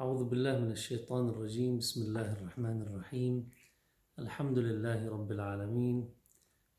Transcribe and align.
أعوذ 0.00 0.24
بالله 0.24 0.58
من 0.58 0.70
الشيطان 0.70 1.28
الرجيم. 1.28 1.78
بسم 1.78 2.02
الله 2.02 2.32
الرحمن 2.32 2.82
الرحيم. 2.82 3.50
الحمد 4.18 4.58
لله 4.58 5.08
رب 5.08 5.32
العالمين 5.32 6.10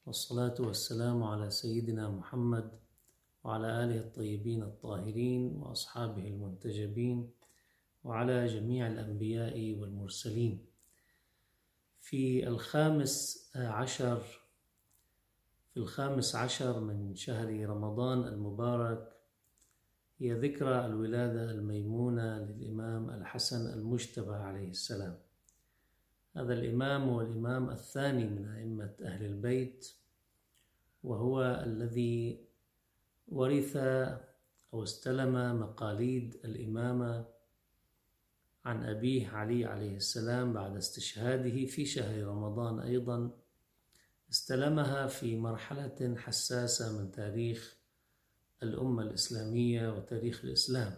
والصلاة 0.05 0.55
والسلام 0.60 1.23
على 1.23 1.49
سيدنا 1.49 2.09
محمد 2.09 2.71
وعلى 3.43 3.67
آله 3.83 3.97
الطيبين 3.99 4.63
الطاهرين 4.63 5.55
وأصحابه 5.55 6.28
المنتجبين 6.28 7.31
وعلى 8.04 8.46
جميع 8.46 8.88
الأنبياء 8.88 9.79
والمرسلين. 9.79 10.66
في 12.02 12.47
الخامس 12.47 13.16
عشر 13.56 14.20
في 15.72 15.78
الخامس 15.78 16.36
عشر 16.36 16.80
من 16.80 17.16
شهر 17.16 17.70
رمضان 17.70 18.27
المبارك 18.27 19.15
هي 20.20 20.34
ذكرى 20.34 20.86
الولادة 20.86 21.52
الميمونة 21.52 22.38
للإمام 22.40 23.09
الحسن 23.09 23.73
المجتبى 23.73 24.34
عليه 24.36 24.70
السلام. 24.70 25.18
هذا 26.36 26.54
الإمام 26.54 27.10
هو 27.10 27.22
الإمام 27.22 27.70
الثاني 27.70 28.26
من 28.28 28.48
أئمة 28.48 28.94
أهل 29.02 29.26
البيت 29.26 29.92
وهو 31.04 31.64
الذي 31.66 32.46
ورث 33.28 33.78
أو 34.73 34.84
استلم 34.84 35.59
مقاليد 35.59 36.36
الإمامة 36.45 37.26
عن 38.66 38.84
أبيه 38.84 39.28
علي 39.28 39.66
عليه 39.66 39.95
السلام 39.95 40.54
بعد 40.54 40.76
استشهاده 40.76 41.66
في 41.66 41.86
شهر 41.86 42.23
رمضان 42.23 42.80
أيضا. 42.80 43.32
استلمها 44.32 45.08
في 45.08 45.38
مرحلة 45.38 46.16
حساسة 46.18 47.02
من 47.02 47.12
تاريخ 47.12 47.84
الأمة 48.64 49.04
الإسلامية 49.04 49.90
وتاريخ 49.90 50.45
الإسلام. 50.45 50.95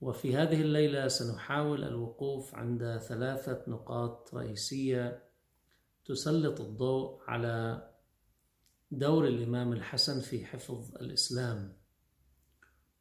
وفي 0.00 0.36
هذه 0.36 0.60
الليلة 0.62 1.08
سنحاول 1.08 1.84
الوقوف 1.84 2.54
عند 2.54 2.98
ثلاثة 2.98 3.64
نقاط 3.68 4.34
رئيسية 4.34 5.22
تسلط 6.04 6.60
الضوء 6.60 7.20
على 7.26 7.88
دور 8.90 9.26
الإمام 9.26 9.72
الحسن 9.72 10.20
في 10.20 10.46
حفظ 10.46 10.96
الإسلام. 10.96 11.76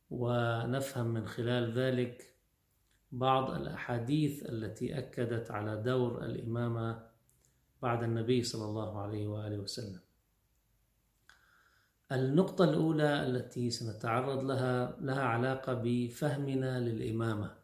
ونفهم 0.10 1.08
من 1.08 1.28
خلال 1.28 1.74
ذلك 1.80 2.36
بعض 3.12 3.52
الأحاديث 3.52 4.50
التي 4.50 4.98
أكدت 4.98 5.52
على 5.52 5.82
دور 5.82 6.26
الإمامة 6.26 7.10
بعد 7.82 8.04
النبي 8.04 8.44
صلى 8.44 8.66
الله 8.66 9.02
عليه 9.02 9.28
وآله 9.28 9.58
وسلم. 9.58 10.05
النقطة 12.12 12.64
الأولى 12.64 13.28
التي 13.28 13.70
سنتعرض 13.70 14.44
لها 14.44 14.98
لها 15.02 15.24
علاقة 15.24 15.74
بفهمنا 15.74 16.80
للإمامة. 16.80 17.56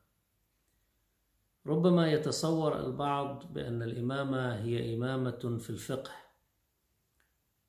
ربما 1.68 2.12
يتصور 2.12 2.80
البعض 2.80 3.54
بأن 3.54 3.84
الإمامة 3.84 4.56
هي 4.56 4.96
إمامة 4.96 5.58
في 5.60 5.70
الفقه 5.70 6.12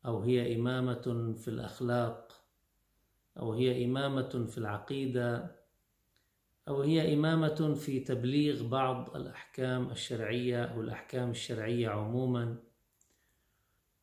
أو 0.07 0.21
هي 0.21 0.57
إمامة 0.57 1.35
في 1.39 1.49
الأخلاق 1.49 2.33
أو 3.39 3.53
هي 3.53 3.85
إمامة 3.85 4.47
في 4.51 4.59
العقيدة 4.59 5.57
أو 6.69 6.83
هي 6.83 7.15
إمامة 7.15 7.75
في 7.75 8.01
تبليغ 8.01 8.69
بعض 8.69 9.17
الأحكام 9.17 9.91
الشرعية 9.91 10.65
أو 10.65 10.81
الأحكام 10.81 11.31
الشرعية 11.31 11.89
عموماً 11.89 12.72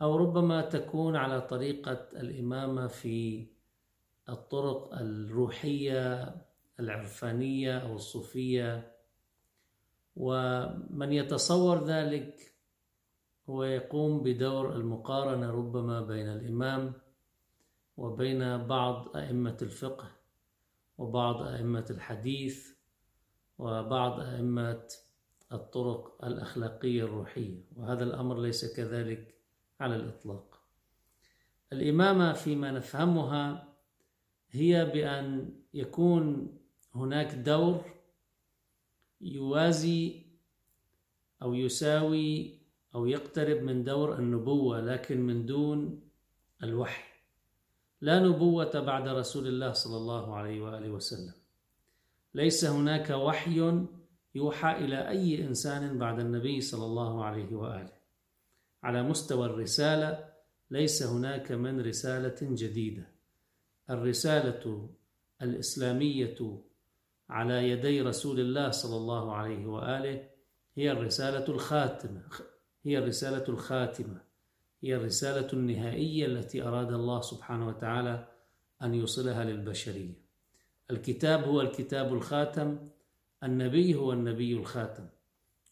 أو 0.01 0.15
ربما 0.15 0.61
تكون 0.61 1.15
على 1.15 1.41
طريقة 1.41 2.07
الإمامة 2.15 2.87
في 2.87 3.47
الطرق 4.29 4.93
الروحية 4.93 6.35
العرفانية 6.79 7.77
أو 7.77 7.95
الصوفية. 7.95 8.95
ومن 10.15 11.13
يتصور 11.13 11.85
ذلك 11.85 12.53
هو 13.49 13.63
يقوم 13.63 14.23
بدور 14.23 14.75
المقارنة 14.75 15.51
ربما 15.51 16.01
بين 16.01 16.29
الإمام 16.29 16.93
وبين 17.97 18.67
بعض 18.67 19.17
أئمة 19.17 19.57
الفقه 19.61 20.11
وبعض 20.97 21.41
أئمة 21.41 21.85
الحديث 21.89 22.69
وبعض 23.57 24.19
أئمة 24.19 24.87
الطرق 25.51 26.25
الأخلاقية 26.25 27.03
الروحية. 27.03 27.63
وهذا 27.75 28.03
الأمر 28.03 28.41
ليس 28.41 28.75
كذلك 28.75 29.38
على 29.79 29.95
الإطلاق. 29.95 30.59
الإمامة 31.73 32.33
فيما 32.33 32.71
نفهمها 32.71 33.73
هي 34.51 34.85
بأن 34.85 35.53
يكون 35.73 36.57
هناك 36.95 37.35
دور 37.35 37.85
يوازي 39.21 40.25
أو 41.41 41.53
يساوي 41.53 42.59
أو 42.95 43.05
يقترب 43.05 43.63
من 43.63 43.83
دور 43.83 44.19
النبوة 44.19 44.81
لكن 44.81 45.21
من 45.21 45.45
دون 45.45 46.01
الوحي. 46.63 47.09
لا 48.01 48.19
نبوة 48.19 48.79
بعد 48.79 49.07
رسول 49.07 49.47
الله 49.47 49.71
صلى 49.71 49.97
الله 49.97 50.35
عليه 50.35 50.61
وآله 50.61 50.89
وسلم. 50.89 51.33
ليس 52.33 52.65
هناك 52.65 53.09
وحي 53.09 53.85
يوحى 54.35 54.71
إلى 54.85 55.09
أي 55.09 55.47
إنسان 55.47 55.97
بعد 55.97 56.19
النبي 56.19 56.61
صلى 56.61 56.85
الله 56.85 57.25
عليه 57.25 57.55
وآله. 57.55 57.98
على 58.83 59.03
مستوى 59.03 59.45
الرسالة 59.45 60.29
ليس 60.71 61.03
هناك 61.03 61.51
من 61.51 61.81
رسالة 61.81 62.35
جديدة. 62.41 63.07
الرسالة 63.89 64.89
الإسلامية 65.41 66.61
على 67.29 67.69
يدي 67.69 68.01
رسول 68.01 68.39
الله 68.39 68.71
صلى 68.71 68.97
الله 68.97 69.35
عليه 69.35 69.65
وآله 69.65 70.29
هي 70.77 70.91
الرسالة 70.91 71.47
الخاتمة 71.47 72.21
هي 72.85 72.97
الرسالة 72.97 73.43
الخاتمة 73.49 74.21
هي 74.83 74.95
الرسالة 74.95 75.47
النهائية 75.53 76.25
التي 76.25 76.63
أراد 76.63 76.93
الله 76.93 77.21
سبحانه 77.21 77.67
وتعالى 77.67 78.27
أن 78.81 78.93
يوصلها 78.93 79.43
للبشرية. 79.43 80.13
الكتاب 80.91 81.43
هو 81.43 81.61
الكتاب 81.61 82.13
الخاتم 82.13 82.77
النبي 83.43 83.95
هو 83.95 84.13
النبي 84.13 84.53
الخاتم. 84.53 85.07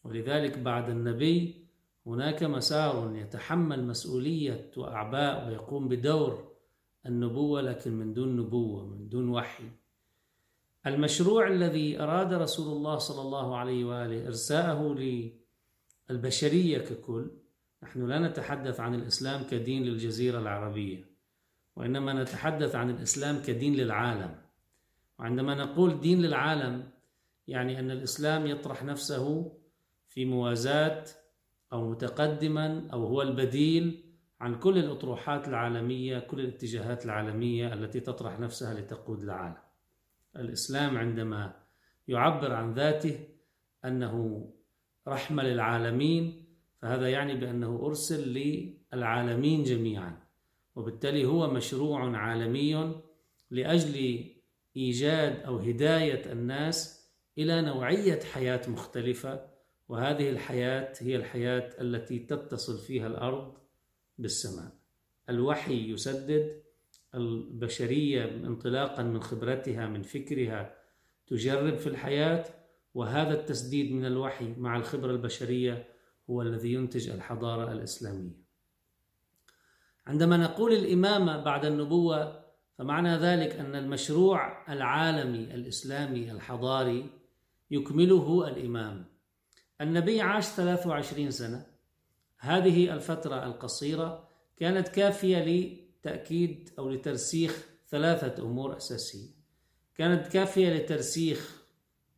ولذلك 0.04 0.58
بعد 0.58 0.88
النبي 0.90 1.67
هناك 2.08 2.42
مسار 2.42 3.16
يتحمل 3.16 3.86
مسؤولية 3.86 4.70
وأعباء 4.76 5.48
ويقوم 5.48 5.88
بدور 5.88 6.52
النبوة 7.06 7.60
لكن 7.60 7.92
من 7.92 8.14
دون 8.14 8.36
نبوة 8.36 8.86
من 8.86 9.08
دون 9.08 9.28
وحي. 9.28 9.70
المشروع 10.86 11.48
الذي 11.48 12.00
أراد 12.00 12.32
رسول 12.32 12.76
الله 12.76 12.98
صلى 12.98 13.22
الله 13.22 13.56
عليه 13.56 13.84
وآله 13.84 14.26
إرساءه 14.26 14.96
للبشرية 16.10 16.78
ككل 16.78 17.30
نحن 17.82 18.06
لا 18.06 18.18
نتحدث 18.18 18.80
عن 18.80 18.94
الإسلام 18.94 19.44
كدين 19.44 19.82
للجزيرة 19.82 20.38
العربية 20.38 21.04
وإنما 21.76 22.22
نتحدث 22.22 22.74
عن 22.74 22.90
الإسلام 22.90 23.42
كدين 23.42 23.74
للعالم. 23.74 24.34
وعندما 25.18 25.54
نقول 25.54 26.00
دين 26.00 26.22
للعالم 26.22 26.90
يعني 27.46 27.78
أن 27.78 27.90
الإسلام 27.90 28.46
يطرح 28.46 28.84
نفسه 28.84 29.52
في 30.08 30.24
موازاة 30.24 31.04
أو 31.72 31.90
متقدما 31.90 32.88
أو 32.92 33.06
هو 33.06 33.22
البديل 33.22 34.04
عن 34.40 34.58
كل 34.58 34.78
الأطروحات 34.78 35.48
العالمية 35.48 36.18
كل 36.18 36.40
الاتجاهات 36.40 37.04
العالمية 37.04 37.74
التي 37.74 38.00
تطرح 38.00 38.40
نفسها 38.40 38.74
لتقود 38.74 39.22
العالم. 39.22 39.56
الإسلام 40.36 40.98
عندما 40.98 41.54
يعبر 42.08 42.52
عن 42.52 42.72
ذاته 42.72 43.18
أنه 43.84 44.44
رحمة 45.08 45.42
للعالمين 45.42 46.44
فهذا 46.82 47.10
يعني 47.10 47.34
بأنه 47.34 47.80
أرسل 47.82 48.28
للعالمين 48.92 49.62
جميعا 49.62 50.16
وبالتالي 50.76 51.24
هو 51.24 51.50
مشروع 51.50 52.16
عالمي 52.16 53.02
لأجل 53.50 54.24
إيجاد 54.76 55.42
أو 55.42 55.58
هداية 55.58 56.32
الناس 56.32 57.08
إلى 57.38 57.62
نوعية 57.62 58.20
حياة 58.20 58.60
مختلفة 58.68 59.57
وهذه 59.88 60.30
الحياة 60.30 60.92
هي 60.98 61.16
الحياة 61.16 61.80
التي 61.80 62.18
تتصل 62.18 62.78
فيها 62.78 63.06
الأرض 63.06 63.54
بالسماء. 64.18 64.72
الوحي 65.30 65.90
يسدد 65.90 66.62
البشرية 67.14 68.24
انطلاقا 68.24 69.02
من 69.02 69.20
خبرتها 69.20 69.86
من 69.86 70.02
فكرها 70.02 70.74
تجرب 71.26 71.76
في 71.76 71.86
الحياة 71.86 72.44
وهذا 72.94 73.40
التسديد 73.40 73.92
من 73.92 74.04
الوحي 74.04 74.54
مع 74.58 74.76
الخبرة 74.76 75.10
البشرية 75.10 75.88
هو 76.30 76.42
الذي 76.42 76.72
ينتج 76.72 77.10
الحضارة 77.10 77.72
الإسلامية. 77.72 78.48
عندما 80.06 80.36
نقول 80.36 80.72
الإمامة 80.72 81.44
بعد 81.44 81.64
النبوة 81.64 82.44
فمعنى 82.78 83.16
ذلك 83.16 83.56
أن 83.56 83.74
المشروع 83.74 84.72
العالمي 84.72 85.54
الإسلامي 85.54 86.32
الحضاري 86.32 87.10
يكمله 87.70 88.48
الإمام. 88.48 89.17
النبي 89.80 90.20
عاش 90.20 90.46
23 90.46 91.30
سنة. 91.30 91.66
هذه 92.38 92.94
الفترة 92.94 93.46
القصيرة 93.46 94.28
كانت 94.56 94.88
كافية 94.88 95.38
لتأكيد 95.38 96.70
أو 96.78 96.90
لترسيخ 96.90 97.68
ثلاثة 97.88 98.42
أمور 98.42 98.76
أساسية. 98.76 99.28
كانت 99.94 100.26
كافية 100.26 100.68
لترسيخ 100.74 101.62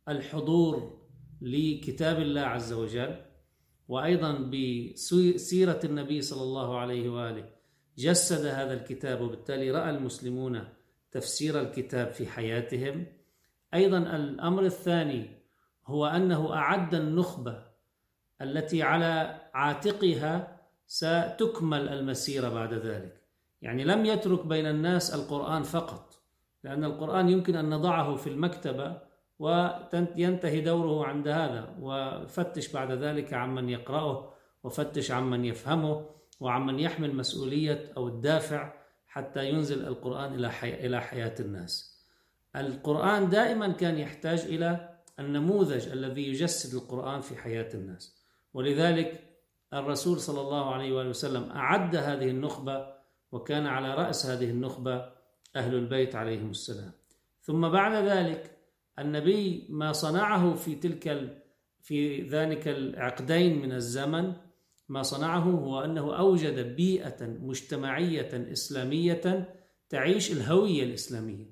الحضور 0.09 1.01
لكتاب 1.41 2.19
الله 2.19 2.41
عز 2.41 2.73
وجل 2.73 3.21
وأيضا 3.87 4.31
بسيرة 4.31 5.79
النبي 5.83 6.21
صلى 6.21 6.43
الله 6.43 6.77
عليه 6.77 7.09
وآله. 7.09 7.49
جسد 7.97 8.45
هذا 8.45 8.73
الكتاب 8.73 9.21
وبالتالي 9.21 9.71
رأى 9.71 9.89
المسلمون 9.89 10.67
تفسير 11.11 11.61
الكتاب 11.61 12.11
في 12.11 12.27
حياتهم. 12.27 13.05
أيضا 13.73 13.97
الأمر 13.97 14.65
الثاني 14.65 15.40
هو 15.91 16.05
أنه 16.05 16.53
أعد 16.53 16.95
النخبة 16.95 17.63
التي 18.41 18.83
على 18.83 19.41
عاتقها 19.53 20.57
ستكمل 20.87 21.89
المسيرة 21.89 22.49
بعد 22.49 22.73
ذلك 22.73 23.21
يعني 23.61 23.83
لم 23.83 24.05
يترك 24.05 24.45
بين 24.45 24.65
الناس 24.65 25.15
القرآن 25.15 25.63
فقط 25.63 26.21
لأن 26.63 26.83
القرآن 26.83 27.29
يمكن 27.29 27.55
أن 27.55 27.69
نضعه 27.69 28.15
في 28.15 28.27
المكتبة 28.27 28.97
وينتهي 29.39 30.61
دوره 30.61 31.07
عند 31.07 31.27
هذا 31.27 31.75
وفتش 31.79 32.71
بعد 32.71 32.91
ذلك 32.91 33.33
عمن 33.33 33.69
يقرأه 33.69 34.33
وفتش 34.63 35.11
عمن 35.11 35.45
يفهمه 35.45 36.05
وعمن 36.39 36.79
يحمل 36.79 37.15
مسؤولية 37.15 37.93
أو 37.97 38.07
الدافع 38.07 38.73
حتى 39.07 39.49
ينزل 39.49 39.87
القرآن. 39.87 40.33
إلى 40.63 41.01
حياة 41.01 41.35
الناس. 41.39 42.01
القرآن 42.55 43.29
دائما 43.29 43.67
كان 43.67 43.97
يحتاج 43.97 44.39
إلى 44.39 44.90
النموذج 45.19 45.87
الذي 45.87 46.27
يجسد 46.27 46.73
القرآن 46.75 47.21
في 47.21 47.35
حياة 47.35 47.69
الناس. 47.73 48.15
ولذلك 48.53 49.23
الرسول 49.73 50.19
صلى 50.19 50.41
الله 50.41 50.73
عليه 50.73 50.93
وآله 50.93 51.09
وسلم 51.09 51.43
أعد 51.51 51.95
هذه 51.95 52.29
النخبة 52.29 52.93
وكان 53.31 53.67
على 53.67 53.93
رأس 53.93 54.25
هذه 54.25 54.49
النخبة 54.49 55.11
أهل 55.55 55.75
البيت 55.75 56.15
عليهم 56.15 56.49
السلام. 56.49 56.91
ثم 57.41 57.69
بعد 57.69 58.05
ذلك 58.05 58.57
النبي 58.99 59.67
ما 59.69 59.91
صنعه 59.91 60.55
في 60.55 60.75
تلك 60.75 61.37
في 61.81 62.21
ذلك 62.21 62.67
العقدين 62.67 63.61
من 63.61 63.71
الزمن 63.71 64.33
ما 64.89 65.01
صنعه 65.01 65.39
هو 65.39 65.79
أنه 65.79 66.17
أوجد 66.17 66.75
بيئة 66.75 67.17
مجتمعية 67.21 68.51
إسلامية 68.51 69.55
تعيش 69.89 70.31
الهوية 70.31 70.83
الإسلامية 70.83 71.45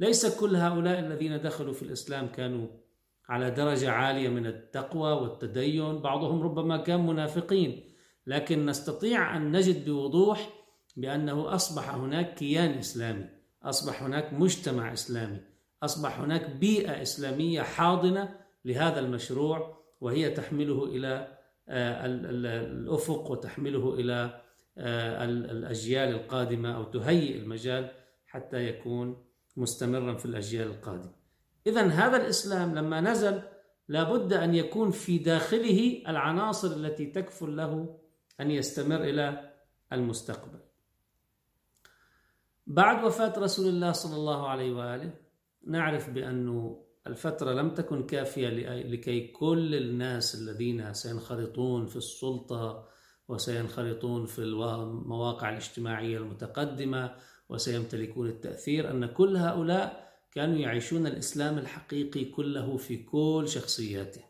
ليس 0.00 0.40
كل 0.40 0.56
هؤلاء 0.56 0.98
الذين 0.98 1.40
دخلوا 1.40 1.72
في 1.72 1.82
الإسلام 1.82 2.26
كانوا 2.26 2.66
على 3.32 3.50
درجة 3.50 3.90
عالية 3.90 4.28
من 4.28 4.46
التقوى 4.46 5.12
والتدين 5.12 5.98
بعضهم 5.98 6.42
ربما 6.42 6.76
كان 6.76 7.06
منافقين 7.06 7.84
لكن 8.26 8.66
نستطيع 8.66 9.36
أن 9.36 9.52
نجد 9.56 9.84
بوضوح 9.84 10.50
بأنه 10.96 11.54
أصبح 11.54 11.94
هناك 11.94 12.34
كيان 12.34 12.70
إسلامي 12.70 13.28
أصبح 13.62 14.02
هناك 14.02 14.32
مجتمع 14.32 14.92
إسلامي 14.92 15.40
أصبح 15.82 16.20
هناك 16.20 16.50
بيئة 16.50 17.02
إسلامية 17.02 17.62
حاضنة 17.62 18.36
لهذا 18.64 19.00
المشروع 19.00 19.78
وهي 20.00 20.30
تحمله 20.30 20.84
إلى 20.84 21.38
آه، 21.68 22.06
الأفق 22.06 23.30
وتحمله 23.30 23.94
إلى 23.94 24.40
آه، 24.78 25.24
الأجيال 25.24 26.08
القادمة 26.08 26.76
أو 26.76 26.84
تهيئ 26.84 27.36
المجال 27.36 27.90
حتى 28.26 28.68
يكون 28.68 29.24
مستمرا 29.56 30.14
في 30.14 30.24
الأجيال 30.26 30.66
القادمة. 30.66 31.21
اذا 31.66 31.86
هذا 31.86 32.16
الإسلام 32.16 32.74
لما 32.74 33.00
نزل 33.00 33.42
لابد 33.88 34.32
أن 34.32 34.54
يكون 34.54 34.90
في 34.90 35.18
داخله 35.18 36.02
العناصر 36.08 36.76
التي 36.76 37.06
تكفل 37.06 37.56
له 37.56 37.98
أن 38.40 38.50
يستمر 38.50 39.04
إلى 39.04 39.52
المستقبل. 39.92 40.58
بعد 42.66 43.04
وفاة 43.04 43.38
رسول 43.38 43.68
الله 43.68 43.92
صلى 43.92 44.16
الله 44.16 44.48
عليه 44.48 44.72
وآله 44.72 45.12
نعرف 45.66 46.10
بأن 46.10 46.76
الفترة 47.06 47.52
لم 47.52 47.70
تكن 47.74 48.06
كافية 48.06 48.48
لكي 48.82 49.28
كل 49.28 49.74
الناس 49.74 50.34
الذين 50.34 50.92
سينخرطون 50.94 51.86
في 51.86 51.96
السلطة 51.96 52.88
وسينخرطون 53.28 54.26
في 54.26 54.38
المواقع 54.38 55.48
الاجتماعية 55.50 56.18
المتقدمة 56.18 57.14
وسيمتلكون 57.48 58.28
التأثير 58.28 58.90
أن 58.90 59.06
كل 59.06 59.36
هؤلاء 59.36 60.11
كانوا 60.32 60.56
يعيشون 60.56 61.06
الإسلام 61.06 61.58
الحقيقي 61.58 62.24
كله 62.24 62.76
في 62.76 62.96
كل 62.96 63.44
شخصياته. 63.48 64.20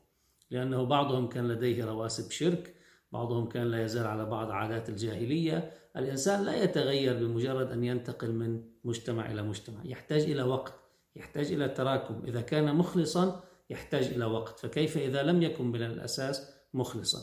لأنه 0.51 0.85
بعضهم 0.85 1.29
كان 1.29 1.49
لديه 1.49 1.85
رواسب 1.85 2.31
شرك 2.31 2.75
بعضهم 3.13 3.49
كان 3.49 3.71
لا 3.71 3.85
يزال 3.85 4.07
على 4.07 4.25
بعض 4.25 4.51
عادات 4.51 4.89
الجاهلية. 4.89 5.73
الإنسان 5.97 6.45
لا 6.45 6.63
يتغير 6.63 7.15
بمجرد 7.15 7.71
أن 7.71 7.85
ينتقل 7.85 8.33
من 8.33 8.63
مجتمع 8.85 9.31
إلى 9.31 9.43
مجتمع. 9.43 9.81
يحتاج 9.85 10.23
إلى 10.23 10.43
وقت 10.43 10.75
يحتاج 11.17 11.53
إلى 11.53 11.69
تراكم. 11.69 12.23
إذا 12.27 12.41
كان 12.41 12.75
مخلصا 12.75 13.45
يحتاج 13.71 14.05
إلى 14.05 14.25
وقت. 14.25 14.59
فكيف 14.59 14.99
إذا 14.99 15.23
لم 15.23 15.43
يكن 15.43 15.67
من 15.67 15.83
الأساس 15.83 16.51
مخلصا؟ 16.75 17.19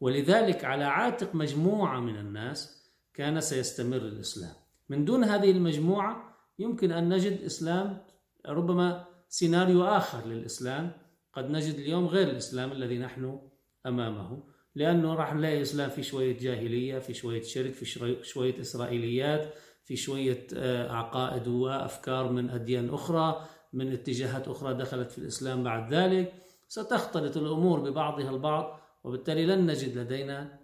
ولذلك 0.00 0.64
على 0.64 0.84
عاتق 0.84 1.34
مجموعة 1.34 2.00
من 2.00 2.16
الناس 2.16 2.82
كان 3.14 3.40
سيستمر 3.40 3.96
الإسلام. 3.96 4.54
من 4.88 5.04
دون 5.04 5.24
هذه 5.24 5.50
المجموعة 5.50 6.38
يمكن 6.58 6.92
أن 6.92 7.08
نجد 7.08 7.42
إسلام 7.42 8.11
ربما 8.46 9.04
سيناريو 9.28 9.84
آخر 9.84 10.26
للإسلام 10.26 10.92
قد 11.32 11.50
نجد 11.50 11.74
اليوم 11.74 12.06
غير 12.06 12.28
الإسلام 12.30 12.72
الذي 12.72 12.98
نحن 12.98 13.40
أمامه 13.86 14.42
لأنه 14.74 15.14
راح 15.14 15.34
نلاقي 15.34 15.62
إسلام 15.62 15.90
في 15.90 16.02
شوية 16.02 16.38
جاهلية 16.38 16.98
في 16.98 17.14
شوية 17.14 17.42
شرك 17.42 17.72
في 17.72 17.84
شوية 18.22 18.60
إسرائيليات 18.60 19.54
في 19.84 19.96
شوية 19.96 20.46
آه، 20.54 20.92
عقائد 20.92 21.48
وأفكار 21.48 22.32
من 22.32 22.50
أديان 22.50 22.90
أخرى 22.90 23.48
من 23.72 23.92
اتجاهات 23.92 24.48
أخرى 24.48 24.74
دخلت 24.74 25.10
في 25.10 25.18
الإسلام 25.18 25.62
بعد 25.62 25.94
ذلك. 25.94 26.34
ستختلط 26.68 27.36
الأمور 27.36 27.80
ببعضها 27.80 28.30
البعض 28.30 28.80
وبالتالي 29.04 29.46
لن 29.46 29.66
نجد 29.66 29.98
لدينا 29.98 30.60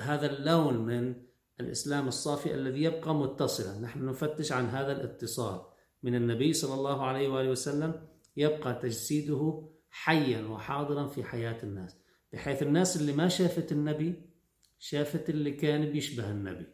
هذا 0.00 0.26
اللون 0.26 0.76
من 0.76 1.14
الإسلام 1.60 2.08
الصافي 2.08 2.54
الذي 2.54 2.82
يبقى 2.82 3.14
متصلا. 3.14 3.80
نحن 3.80 4.06
نفتش 4.06 4.52
عن 4.52 4.66
هذا 4.66 4.92
الاتصال. 4.92 5.60
من 6.04 6.14
النبي 6.14 6.52
صلى 6.52 6.74
الله 6.74 7.06
عليه 7.06 7.28
وآله 7.28 7.50
وسلم 7.50 8.06
يبقى 8.36 8.74
تجسيده 8.74 9.68
حيا 9.90 10.42
وحاضرا 10.46 11.06
في 11.06 11.24
حياة 11.24 11.62
الناس 11.62 11.96
بحيث 12.32 12.62
الناس 12.62 12.96
اللي 12.96 13.12
ما 13.12 13.28
شافت 13.28 13.72
النبي 13.72 14.14
شافت 14.78 15.30
اللي 15.30 15.50
كان 15.50 15.92
بيشبه 15.92 16.30
النبي 16.30 16.66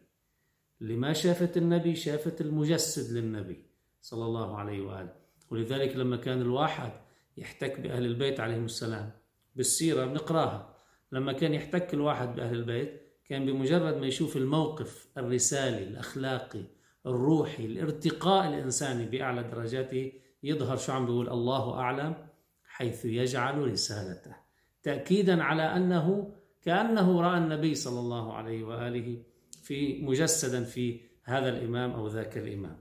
اللي 0.81 0.95
ما 0.95 1.13
شافت 1.13 1.57
النبي 1.57 1.95
شافت 1.95 2.41
المجسد 2.41 3.17
للنبي 3.17 3.65
صلى 4.01 4.25
الله 4.25 4.57
عليه 4.57 4.81
وآله. 4.81 5.13
ولذلك 5.49 5.95
لما 5.95 6.17
كان 6.17 6.41
الواحد 6.41 6.91
يحتك 7.37 7.79
بأهل 7.79 8.05
البيت 8.05 8.39
عليهم 8.39 8.65
السلام 8.65 9.11
بالسيرة 9.55 10.05
بنقراها 10.05 10.75
لما 11.11 11.33
كان 11.33 11.53
يحتك 11.53 11.93
الواحد 11.93 12.35
بأهل 12.35 12.55
البيت 12.55 13.01
كان 13.25 13.45
بمجرد 13.45 13.97
ما 13.97 14.07
يشوف 14.07 14.37
الموقف 14.37 15.07
الرسالي 15.17 15.83
الأخلاقي 15.83 16.63
الروحي 17.05 17.65
الارتقاء 17.65 18.47
الإنساني 18.47 19.05
بأعلى 19.05 19.43
درجاته 19.43 20.11
يظهر 20.43 20.77
شو 20.77 20.91
عم 20.91 21.05
بيقول؟ 21.05 21.29
الله 21.29 21.73
أعلم 21.73 22.27
حيث 22.65 23.05
يجعل 23.05 23.71
رسالته. 23.71 24.35
تأكيدا 24.83 25.43
على 25.43 25.63
أنه 25.63 26.33
كأنه 26.61 27.21
رأى 27.21 27.37
النبي 27.37 27.75
صلى 27.75 27.99
الله 27.99 28.33
عليه 28.33 28.63
وآله 28.63 29.23
في 29.63 30.01
مجسدا 30.01 30.63
في 30.63 31.01
هذا 31.23 31.49
الإمام 31.49 31.91
أو 31.91 32.07
ذاك 32.07 32.37
الإمام. 32.37 32.77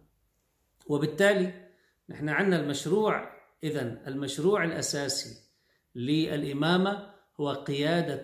وبالتالي 0.86 1.52
نحن 2.08 2.28
عندنا 2.28 2.60
المشروع 2.60 3.30
إذا 3.64 4.02
المشروع 4.06 4.64
الأساسي 4.64 5.50
للإمامة 5.94 7.10
هو 7.40 7.52
قيادة 7.52 8.22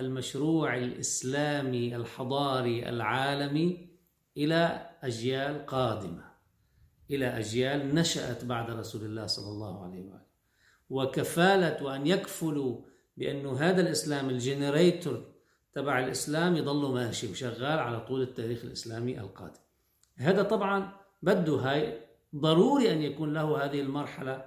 المشروع 0.00 0.76
الإسلامي 0.76 1.96
الحضاري 1.96 2.88
العالمي 2.88 3.88
إلى 4.36 4.87
أجيال 5.02 5.66
قادمة. 5.66 6.24
إلى 7.10 7.26
أجيال 7.26 7.94
نشأت 7.94 8.44
بعد 8.44 8.70
رسول 8.70 9.04
الله 9.04 9.26
صلى 9.26 9.48
الله 9.48 9.84
عليه 9.84 10.04
وآله. 10.04 10.28
وكفالة 10.90 11.84
وأن 11.84 12.06
يكفلوا 12.06 12.80
بأن 13.16 13.46
هذا 13.46 13.80
الإسلام 13.80 14.30
الجنريتور 14.30 15.24
تبع 15.72 15.98
الإسلام 15.98 16.56
يضل 16.56 16.94
ماشي 16.94 17.30
وشغال 17.30 17.78
على 17.78 18.00
طول 18.00 18.22
التاريخ 18.22 18.64
الإسلامي 18.64 19.20
القادم. 19.20 19.60
هذا 20.16 20.42
طبعا 20.42 20.92
بده 21.22 21.52
هاي 21.56 22.00
ضروري 22.36 22.92
أن 22.92 23.02
يكون 23.02 23.34
له 23.34 23.64
هذه 23.64 23.80
المرحلة 23.80 24.44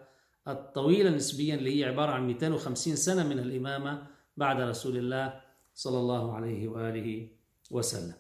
الطويلة 0.48 1.10
نسبيا 1.10 1.56
اللي 1.56 1.80
هي 1.80 1.86
عبارة 1.86 2.12
عن 2.12 2.28
250 2.28 2.96
سنة 2.96 3.28
من 3.28 3.40
الإمامة 3.40 4.08
بعد 4.38 4.62
رسول 4.62 4.98
الله 4.98 5.42
صلى 5.74 5.98
الله 5.98 6.36
عليه 6.36 6.68
وآله 6.68 7.30
وسلم. 7.72 8.14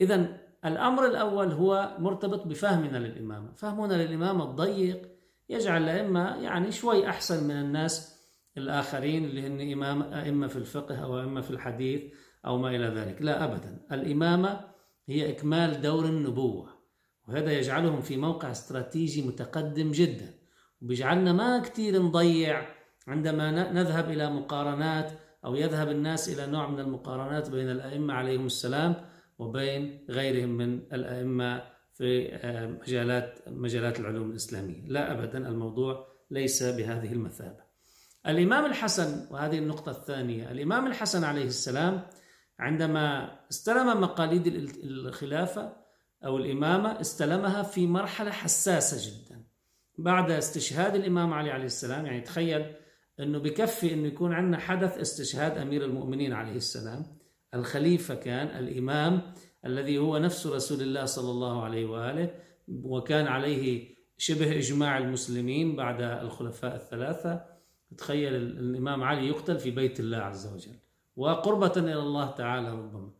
إذا 0.00 0.47
الأمر 0.64 1.06
الأول 1.06 1.52
هو 1.52 1.96
مرتبط 1.98 2.46
بفهمنا 2.46 2.98
للإمامة. 2.98 3.52
فهمنا 3.54 3.94
للإمامة 3.94 4.44
الضيق 4.44 5.08
يجعل 5.48 5.82
الأئمة 5.82 6.36
يعني 6.36 6.72
شوي 6.72 7.08
أحسن 7.08 7.44
من 7.44 7.54
الناس 7.54 8.18
الآخرين 8.56 9.24
اللي 9.24 9.46
هن 9.46 9.72
إمام 9.72 10.02
أئمة 10.02 10.46
في 10.46 10.56
الفقه 10.56 10.96
أو 10.96 11.20
أئمة 11.20 11.40
في 11.40 11.50
الحديث 11.50 12.02
أو 12.46 12.58
ما 12.58 12.70
إلى 12.70 12.86
ذلك. 12.86 13.22
لا 13.22 13.44
أبدا. 13.44 13.86
الإمامة 13.92 14.60
هي 15.06 15.30
إكمال 15.30 15.80
دور 15.80 16.04
النبوة 16.04 16.68
وهذا 17.28 17.52
يجعلهم 17.52 18.00
في 18.00 18.16
موقع 18.16 18.50
استراتيجي 18.50 19.22
متقدم 19.22 19.90
جدا. 19.92 20.34
وبيجعلنا 20.82 21.32
ما 21.32 21.58
كتير 21.58 22.02
نضيع 22.02 22.66
عندما 23.08 23.72
نذهب 23.72 24.10
إلى 24.10 24.30
مقارنات 24.30 25.12
أو 25.44 25.54
يذهب 25.54 25.90
الناس 25.90 26.28
إلى 26.28 26.52
نوع 26.52 26.68
من 26.68 26.80
المقارنات 26.80 27.50
بين 27.50 27.70
الأئمة 27.70 28.14
عليهم 28.14 28.46
السلام 28.46 28.94
وبين 29.38 30.06
غيرهم 30.10 30.48
من 30.48 30.80
الأئمة 30.92 31.62
في 31.94 32.38
مجالات 32.82 33.38
مجالات 33.46 34.00
العلوم 34.00 34.30
الإسلامية. 34.30 34.84
لا 34.86 35.12
أبدا 35.12 35.48
الموضوع 35.48 36.06
ليس 36.30 36.62
بهذه 36.62 37.12
المثابة. 37.12 37.68
الإمام 38.26 38.66
الحسن 38.66 39.26
وهذه 39.30 39.58
النقطة 39.58 39.90
الثانية 39.90 40.50
الإمام 40.50 40.86
الحسن 40.86 41.24
عليه 41.24 41.44
السلام 41.44 42.02
عندما 42.58 43.36
استلم 43.50 44.00
مقاليد 44.00 44.46
الخلافة 44.84 45.76
أو 46.24 46.36
الإمامة 46.36 47.00
استلمها 47.00 47.62
في 47.62 47.86
مرحلة 47.86 48.30
حساسة 48.30 49.10
جدا. 49.10 49.44
بعد 49.98 50.30
استشهاد 50.30 50.94
الإمام 50.94 51.32
علي 51.32 51.50
عليه 51.50 51.64
السلام 51.64 52.06
يعني 52.06 52.20
تخيل 52.20 52.74
أنه 53.20 53.38
بكفي 53.38 53.94
أنه 53.94 54.06
يكون 54.06 54.32
عندنا 54.32 54.58
حدث 54.58 54.98
استشهاد 54.98 55.58
أمير 55.58 55.84
المؤمنين 55.84 56.32
عليه 56.32 56.56
السلام 56.56 57.17
الخليفة 57.54 58.14
كان 58.14 58.46
الإمام 58.46 59.22
الذي 59.64 59.98
هو 59.98 60.18
نفس 60.18 60.46
رسول 60.46 60.82
الله 60.82 61.04
صلى 61.04 61.30
الله 61.30 61.62
عليه 61.62 61.86
وآله 61.86 62.34
وكان 62.68 63.26
عليه 63.26 63.94
شبه 64.18 64.58
إجماع 64.58 64.98
المسلمين 64.98 65.76
بعد 65.76 66.02
الخلفاء 66.02 66.76
الثلاثة. 66.76 67.44
تخيل 67.98 68.34
الإمام 68.34 69.02
علي 69.02 69.28
يقتل 69.28 69.58
في 69.58 69.70
بيت 69.70 70.00
الله 70.00 70.18
عز 70.18 70.54
وجل 70.54 70.76
وقربة 71.16 71.72
إلى 71.76 71.98
الله 71.98 72.30
تعالى 72.30 72.70
ربما. 72.70 73.10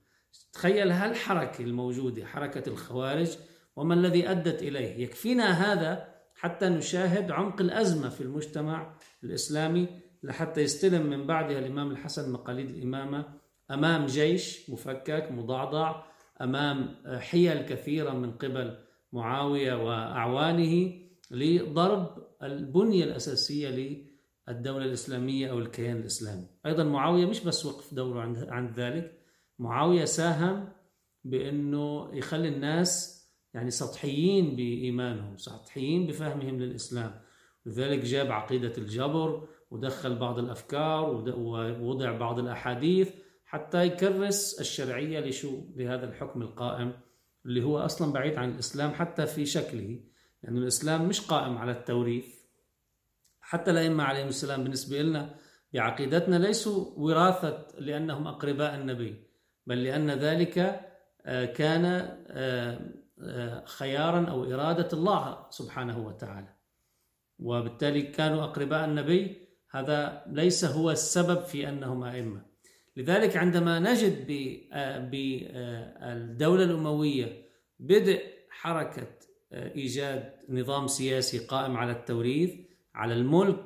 تخيل 0.53 0.91
هالحركة 0.91 1.65
الموجودة 1.65 2.27
حركة 2.27 2.69
الخوارج 2.69 3.37
وما 3.77 3.95
الذي 3.95 4.31
أدت 4.31 4.63
إليه. 4.63 5.03
يكفينا 5.03 5.45
هذا 5.45 6.09
حتى 6.35 6.69
نشاهد 6.69 7.31
عمق 7.31 7.61
الأزمة 7.61 8.09
في 8.09 8.21
المجتمع 8.21 8.95
الإسلامي 9.25 9.89
لحتى 10.23 10.61
يستلم 10.61 11.07
من 11.07 11.27
بعدها 11.27 11.59
الإمام 11.59 11.91
الحسن 11.91 12.33
مقاليد 12.33 12.71
الإمامة 12.71 13.38
أمام 13.71 14.07
جيش 14.07 14.71
مفكك 14.71 15.29
مضعضع 15.33 16.03
أمام 16.41 16.97
حيل 17.19 17.63
كثيرة 17.63 18.11
من 18.11 18.33
قبل 18.33 18.79
معاوية 19.13 19.75
وأعوانه 19.75 20.93
لضرب 21.31 22.27
البنية 22.43 23.05
الأساسية 23.05 23.69
للدولة 23.69 24.85
الإسلامية 24.85 25.51
أو 25.51 25.59
الكيان 25.59 25.97
الإسلامي. 25.97 26.47
أيضا 26.67 26.85
معاوية 26.85 27.27
مش 27.27 27.45
بس 27.45 27.67
وقف 27.67 27.95
دوره 27.95 28.21
عند, 28.51 28.81
ذلك 28.81 29.19
معاوية 29.59 30.05
ساهم 30.05 30.69
بأنه 31.25 32.11
يخلي 32.13 32.49
الناس 32.49 33.19
يعني 33.55 33.71
سطحيين 33.71 34.57
بإيمانهم 34.57 35.37
سطحيين 35.37 36.07
بفهمهم 36.07 36.59
للإسلام. 36.59 37.21
لذلك 37.67 37.99
جاب 37.99 38.33
عقيدة 38.33 38.73
الجبر 38.79 39.49
ودخل 39.71 40.17
بعض 40.17 40.39
الأفكار 40.39 41.25
ووضع 41.37 42.13
بعض 42.19 42.39
الأحاديث 42.39 43.11
حتى 43.49 43.87
يكرس 43.87 44.61
الشرعية 44.61 45.21
لشو؟ 45.21 45.65
لهذا 45.77 46.07
الحكم 46.07 46.43
القائم 46.43 46.93
اللي 47.47 47.63
هو 47.63 47.79
أصلا 47.79 48.13
بعيد 48.13 48.37
عن 48.37 48.51
الإسلام 48.51 48.91
حتى 48.91 49.27
في 49.27 49.47
شكله 49.47 49.81
لأن 49.81 50.01
يعني 50.43 50.59
الإسلام 50.59 51.09
مش 51.09 51.21
قائم 51.21 51.59
على 51.59 51.73
التوريث. 51.73 52.35
حتى 53.41 53.71
الأئمة 53.71 54.05
عليهم 54.05 54.29
السلام 54.29 54.63
بالنسبة 54.63 55.03
لنا 55.03 55.35
بعقيدتنا 55.75 56.37
ليسوا 56.37 56.93
وراثة 56.97 57.67
لأنهم 57.79 58.27
أقرباء 58.27 58.75
النبي 58.75 59.25
بل 59.67 59.85
لأن 59.85 60.11
ذلك 60.11 60.59
آه، 61.27 61.45
كان 61.45 61.85
آه، 62.27 62.81
آه، 63.23 63.65
خيارا 63.65 64.31
أو 64.31 64.45
إرادة 64.45 64.89
الله 64.93 65.47
سبحانه 65.51 66.07
وتعالى. 66.07 66.55
وبالتالي 67.39 68.03
كانوا 68.03 68.45
أقرباء 68.45 68.85
النبي. 68.85 69.49
هذا 69.71 70.23
ليس 70.27 70.65
هو 70.65 70.91
السبب 70.91 71.41
في 71.45 71.69
أنهم 71.69 72.05
أئمة. 72.05 72.49
لذلك 72.99 73.37
عندما 73.37 73.79
نجد 73.79 74.27
بالدولة 75.11 76.65
الأموية 76.65 77.49
بدء 77.79 78.23
حركة 78.51 79.07
إيجاد 79.53 80.33
نظام 80.49 80.87
سياسي 80.87 81.39
قائم 81.39 81.77
على 81.77 81.93
التوريث 81.93 82.55
على 82.95 83.15
الملك 83.15 83.65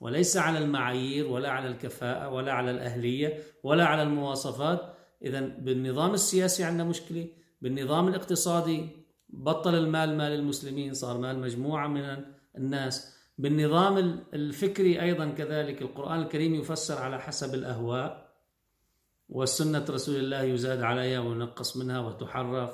وليس 0.00 0.36
على 0.36 0.58
المعايير 0.58 1.26
ولا 1.26 1.50
على 1.50 1.68
الكفاءة 1.68 2.28
ولا 2.28 2.52
على 2.52 2.70
الأهلية 2.70 3.38
ولا 3.62 3.84
على 3.84 4.02
المواصفات 4.02 4.96
إذا 5.22 5.40
بالنظام 5.40 6.14
السياسي 6.14 6.64
عندنا 6.64 6.84
مشكلة 6.84 7.28
بالنظام 7.60 8.08
الاقتصادي 8.08 8.88
بطل 9.28 9.74
المال 9.74 10.16
مال 10.16 10.32
المسلمين 10.32 10.94
صار 10.94 11.18
مال 11.18 11.38
مجموعة 11.38 11.88
من 11.88 12.16
الناس 12.56 13.16
بالنظام 13.38 14.24
الفكري 14.34 15.00
أيضا 15.00 15.28
كذلك 15.28 15.82
القرآن 15.82 16.20
الكريم 16.20 16.54
يفسر 16.54 16.98
على 16.98 17.20
حسب 17.20 17.54
الأهواء. 17.54 18.29
والسنة 19.30 19.84
رسول 19.90 20.16
الله 20.16 20.42
يزاد 20.42 20.82
عليها 20.82 21.20
وينقص 21.20 21.76
منها 21.76 22.00
وتحرف. 22.00 22.70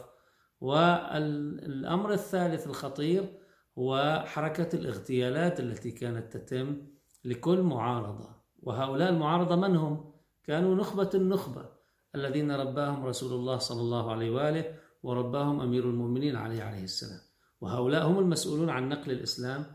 والأمر 0.60 2.12
الثالث 2.12 2.66
الخطير 2.66 3.38
هو 3.78 4.22
حركة 4.26 4.76
الاغتيالات 4.76 5.60
التي 5.60 5.90
كانت 5.90 6.36
تتم 6.36 6.86
لكل 7.24 7.62
معارضة. 7.62 8.28
وهؤلاء 8.62 9.08
المعارضة 9.08 9.56
من 9.56 9.76
هم؟ 9.76 10.12
كانوا 10.44 10.74
نخبة 10.74 11.10
النخبة 11.14 11.68
الذين 12.14 12.52
رباهم 12.52 13.06
رسول 13.06 13.32
الله 13.32 13.58
صلى 13.58 13.80
الله 13.80 14.10
عليه 14.10 14.30
وآله 14.30 14.74
ورباهم 15.02 15.60
أمير 15.60 15.84
المؤمنين 15.84 16.36
عليه 16.36 16.62
عليه 16.62 16.84
السلام. 16.84 17.20
وهؤلاء 17.60 18.06
هم 18.06 18.18
المسؤولون 18.18 18.70
عن 18.70 18.88
نقل 18.88 19.10
الإسلام 19.12 19.66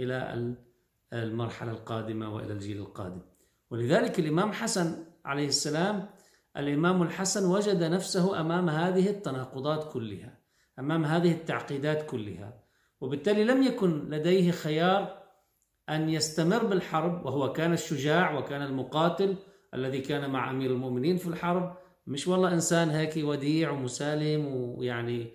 إلى 0.00 0.54
المرحلة 1.12 1.70
القادمة 1.70 2.34
وإلى 2.34 2.52
الجيل 2.52 2.78
القادم. 2.78 3.20
ولذلك 3.70 4.18
الإمام 4.18 4.52
حسن 4.52 5.06
عليه 5.24 5.48
السلام 5.48 6.08
الإمام 6.56 7.02
الحسن 7.02 7.50
وجد 7.50 7.82
نفسه 7.82 8.40
أمام 8.40 8.70
هذه 8.70 9.10
التناقضات 9.10 9.92
كلها 9.92 10.38
أمام 10.78 11.04
هذه 11.04 11.32
التعقيدات 11.32 12.10
كلها 12.10 12.64
وبالتالي 13.00 13.44
لم 13.44 13.62
يكن 13.62 14.10
لديه 14.10 14.50
خيار 14.50 15.24
أن 15.88 16.08
يستمر 16.08 16.64
بالحرب 16.64 17.26
وهو 17.26 17.52
كان 17.52 17.72
الشجاع 17.72 18.38
وكان 18.38 18.62
المقاتل 18.62 19.36
الذي 19.74 20.00
كان 20.00 20.30
مع 20.30 20.50
أمير 20.50 20.70
المؤمنين 20.70 21.16
في 21.16 21.26
الحرب. 21.26 21.76
مش 22.06 22.28
والله 22.28 22.52
إنسان 22.52 22.90
هيك 22.90 23.16
وديع 23.16 23.70
ومسالم 23.70 24.46
ويعني 24.46 25.26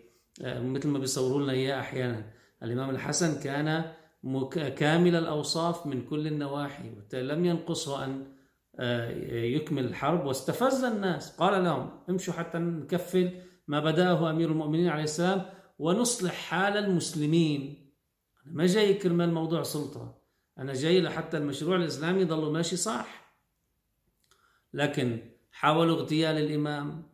آه، 0.42 0.60
مثل 0.60 0.88
ما 0.88 1.00
بيصوروا 1.00 1.42
لنا 1.42 1.52
إياه 1.52 1.80
أحيانا. 1.80 2.26
الإمام 2.64 2.90
الحسن 2.90 3.40
كان 3.40 3.84
كامل 4.78 5.16
الأوصاف 5.16 5.86
من 5.86 6.06
كل 6.06 6.28
النواحي 6.28 6.92
لم 7.14 7.46
ينقصه 7.46 8.06
أن 8.06 8.26
يكمل 9.32 9.86
الحرب 9.86 10.26
واستفز 10.26 10.84
الناس. 10.84 11.38
قال 11.38 11.64
لهم 11.64 11.90
امشوا 12.10 12.34
حتى 12.34 12.58
نكفل 12.58 13.32
ما 13.68 13.80
بدأه 13.80 14.30
أمير 14.30 14.52
المؤمنين 14.52 14.90
عليه 14.90 15.04
السلام 15.04 15.46
ونصلح 15.80 16.34
حال 16.34 16.78
المسلمين. 16.78 17.92
ما 18.46 18.66
جاي 18.66 18.94
كرمال 18.94 19.34
موضوع 19.34 19.64
سلطة. 19.64 20.22
أنا 20.58 20.74
جاي 20.74 21.02
لحتى 21.02 21.38
المشروع 21.38 21.76
الإسلامي 21.76 22.22
يضل 22.22 22.52
ماشي 22.52 22.76
صح. 22.76 23.36
لكن 24.74 25.20
حاولوا 25.52 26.00
اغتيال 26.00 26.38
الإمام. 26.38 27.10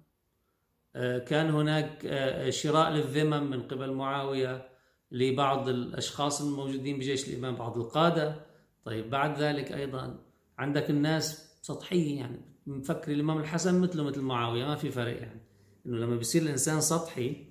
آه، 0.95 1.17
كان 1.17 1.49
هناك 1.49 2.05
آه، 2.05 2.49
شراء 2.49 2.89
للذمم 2.89 3.49
من 3.49 3.61
قبل 3.67 3.91
معاوية 3.91 4.69
لبعض 5.11 5.69
الأشخاص 5.69 6.41
الموجودين 6.41 6.97
بجيش 6.97 7.29
الإمام 7.29 7.55
بعض 7.55 7.77
القادة. 7.77 8.45
طيب 8.85 9.09
بعد 9.09 9.39
ذلك 9.39 9.71
أيضا 9.71 10.19
عندك 10.57 10.89
الناس 10.89 11.44
سطحية 11.65 12.17
يعني. 12.17 12.41
مفكر 12.67 13.11
الإمام 13.11 13.37
الحسن 13.37 13.81
مثله 13.81 14.03
مثل 14.03 14.21
معاوية 14.21 14.65
ما 14.65 14.75
في 14.75 14.91
فرق 14.91 15.21
يعني. 15.21 15.41
إنه 15.85 15.97
لما 15.97 16.15
بيصير 16.15 16.41
الإنسان 16.41 16.81
سطحي 16.81 17.45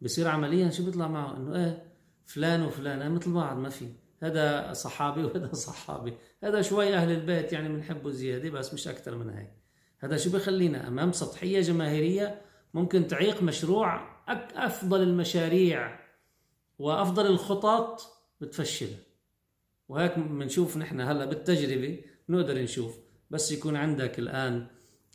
بصير 0.00 0.28
عمليا 0.28 0.70
شو 0.70 0.84
بيطلع 0.84 1.08
معه؟ 1.08 1.36
إنه 1.36 1.56
إيه 1.56 1.82
فلان 2.26 2.62
وفلان 2.62 3.12
مثل 3.12 3.32
بعض 3.32 3.56
ما 3.56 3.68
في. 3.68 3.88
هذا 4.22 4.72
صحابي 4.72 5.24
وهذا 5.24 5.52
صحابي. 5.68 6.14
هذا 6.44 6.62
شوي 6.62 6.94
أهل 6.94 7.10
البيت 7.10 7.52
يعني 7.52 7.68
بنحبه 7.68 8.10
زيادة 8.10 8.50
بس 8.50 8.74
مش 8.74 8.88
أكثر 8.88 9.16
من 9.16 9.30
هيك. 9.30 9.52
هذا 9.98 10.16
شو 10.16 10.30
بخلينا 10.30 10.88
أمام 10.88 11.12
سطحية 11.12 11.60
جماهيرية 11.60 12.40
ممكن 12.74 13.06
تعيق 13.06 13.42
مشروع 13.42 14.22
أفضل 14.54 15.02
المشاريع 15.02 16.00
وأفضل 16.78 17.26
الخطط 17.26 18.00
بتفشل 18.40 18.90
وهيك 19.88 20.18
بنشوف 20.18 20.76
نحن 20.76 21.00
هلأ 21.00 21.24
بالتجربة 21.24 22.04
نقدر 22.28 22.62
نشوف. 22.62 23.01
بس 23.32 23.52
يكون 23.52 23.76
عندك 23.76 24.18
الآن 24.18 24.66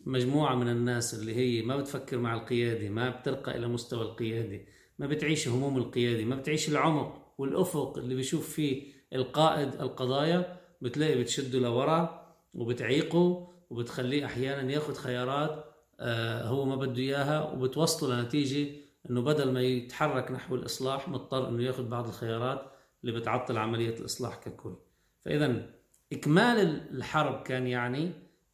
مجموعة 0.05 0.55
من 0.55 0.69
الناس 0.69 1.13
اللي 1.13 1.35
هي 1.35 1.61
ما 1.61 1.77
بتفكر 1.77 2.17
مع 2.17 2.33
القيادة 2.33 2.89
ما 2.89 3.09
بترقى 3.09 3.57
إلى 3.57 3.67
مستوى 3.67 4.01
القيادة 4.01 4.61
ما 4.99 5.07
بتعيش 5.07 5.47
هموم 5.47 5.77
القيادة 5.77 6.25
ما 6.25 6.35
بتعيش 6.35 6.69
العمق 6.69 7.33
والأفق 7.37 7.97
اللي 7.97 8.15
بيشوف 8.15 8.49
فيه 8.49 8.93
القائد 9.13 9.81
القضايا 9.81 10.59
بتلاقي 10.81 11.15
بتشده 11.21 11.59
لورا 11.59 12.27
وبتعيقه 12.53 13.53
وبتخليه 13.69 14.25
أحيانا 14.25 14.71
ياخذ 14.71 14.93
خيارات 14.93 15.65
آه، 15.99 16.47
هو 16.47 16.65
ما 16.65 16.75
بده 16.75 17.01
إياها 17.01 17.51
وبتوصله 17.51 18.21
لنتيجة 18.21 18.69
إنه 19.09 19.21
بدل 19.21 19.51
ما 19.51 19.61
يتحرك 19.61 20.31
نحو 20.31 20.55
الإصلاح 20.55 21.09
مضطر 21.09 21.49
إنه 21.49 21.63
ياخذ 21.63 21.83
بعض 21.87 22.07
الخيارات 22.07 22.71
اللي 23.03 23.19
بتعطل 23.19 23.57
عملية 23.57 23.95
الإصلاح 23.99 24.35
ككل. 24.35 24.75
فاذا 25.21 25.76
إكمال 26.13 26.59
الحرب 26.91 27.43
كان 27.43 27.67
يعني 27.67 28.11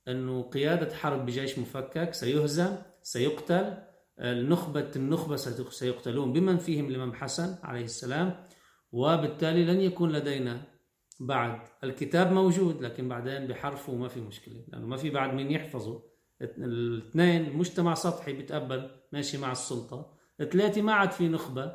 أنه 0.08 0.42
قيادة 0.42 0.96
حرب 0.96 1.26
بجيش 1.26 1.60
مفكك 1.60 2.14
سيهزم 2.14 2.76
سيقتل. 3.02 3.78
النخبة 4.20 4.92
النخبة 4.96 5.36
سيقتلون 5.36 6.34
بمن 6.34 6.58
فيهم؟ 6.58 6.88
الإمام 6.88 7.14
حسن 7.14 7.56
عليه 7.64 7.84
السلام. 7.84 8.48
وبالتالي 8.92 9.66
لن 9.66 9.82
يكون 9.82 10.12
لدينا 10.12 10.62
بعد. 11.20 11.60
الكتاب 11.84 12.32
موجود 12.32 12.82
لكن 12.82 13.10
بعدين 13.10 13.48
بحرفه 13.48 13.96
ما 13.96 14.08
في 14.08 14.22
مشكلة 14.22 14.66
لأنه 14.68 14.88
ما 14.88 14.98
في 14.98 15.10
بعد 15.10 15.34
مين 15.34 15.52
يحفظه. 15.52 16.04
الاثنين 16.42 17.58
مجتمع 17.58 17.94
سطحي 17.94 18.34
بيتقبل 18.34 18.90
ماشي 19.12 19.38
مع 19.38 19.52
السلطة. 19.52 20.14
ثلاثة 20.52 20.82
ما 20.82 20.94
عاد 20.94 21.12
في 21.12 21.28
نخبة. 21.28 21.74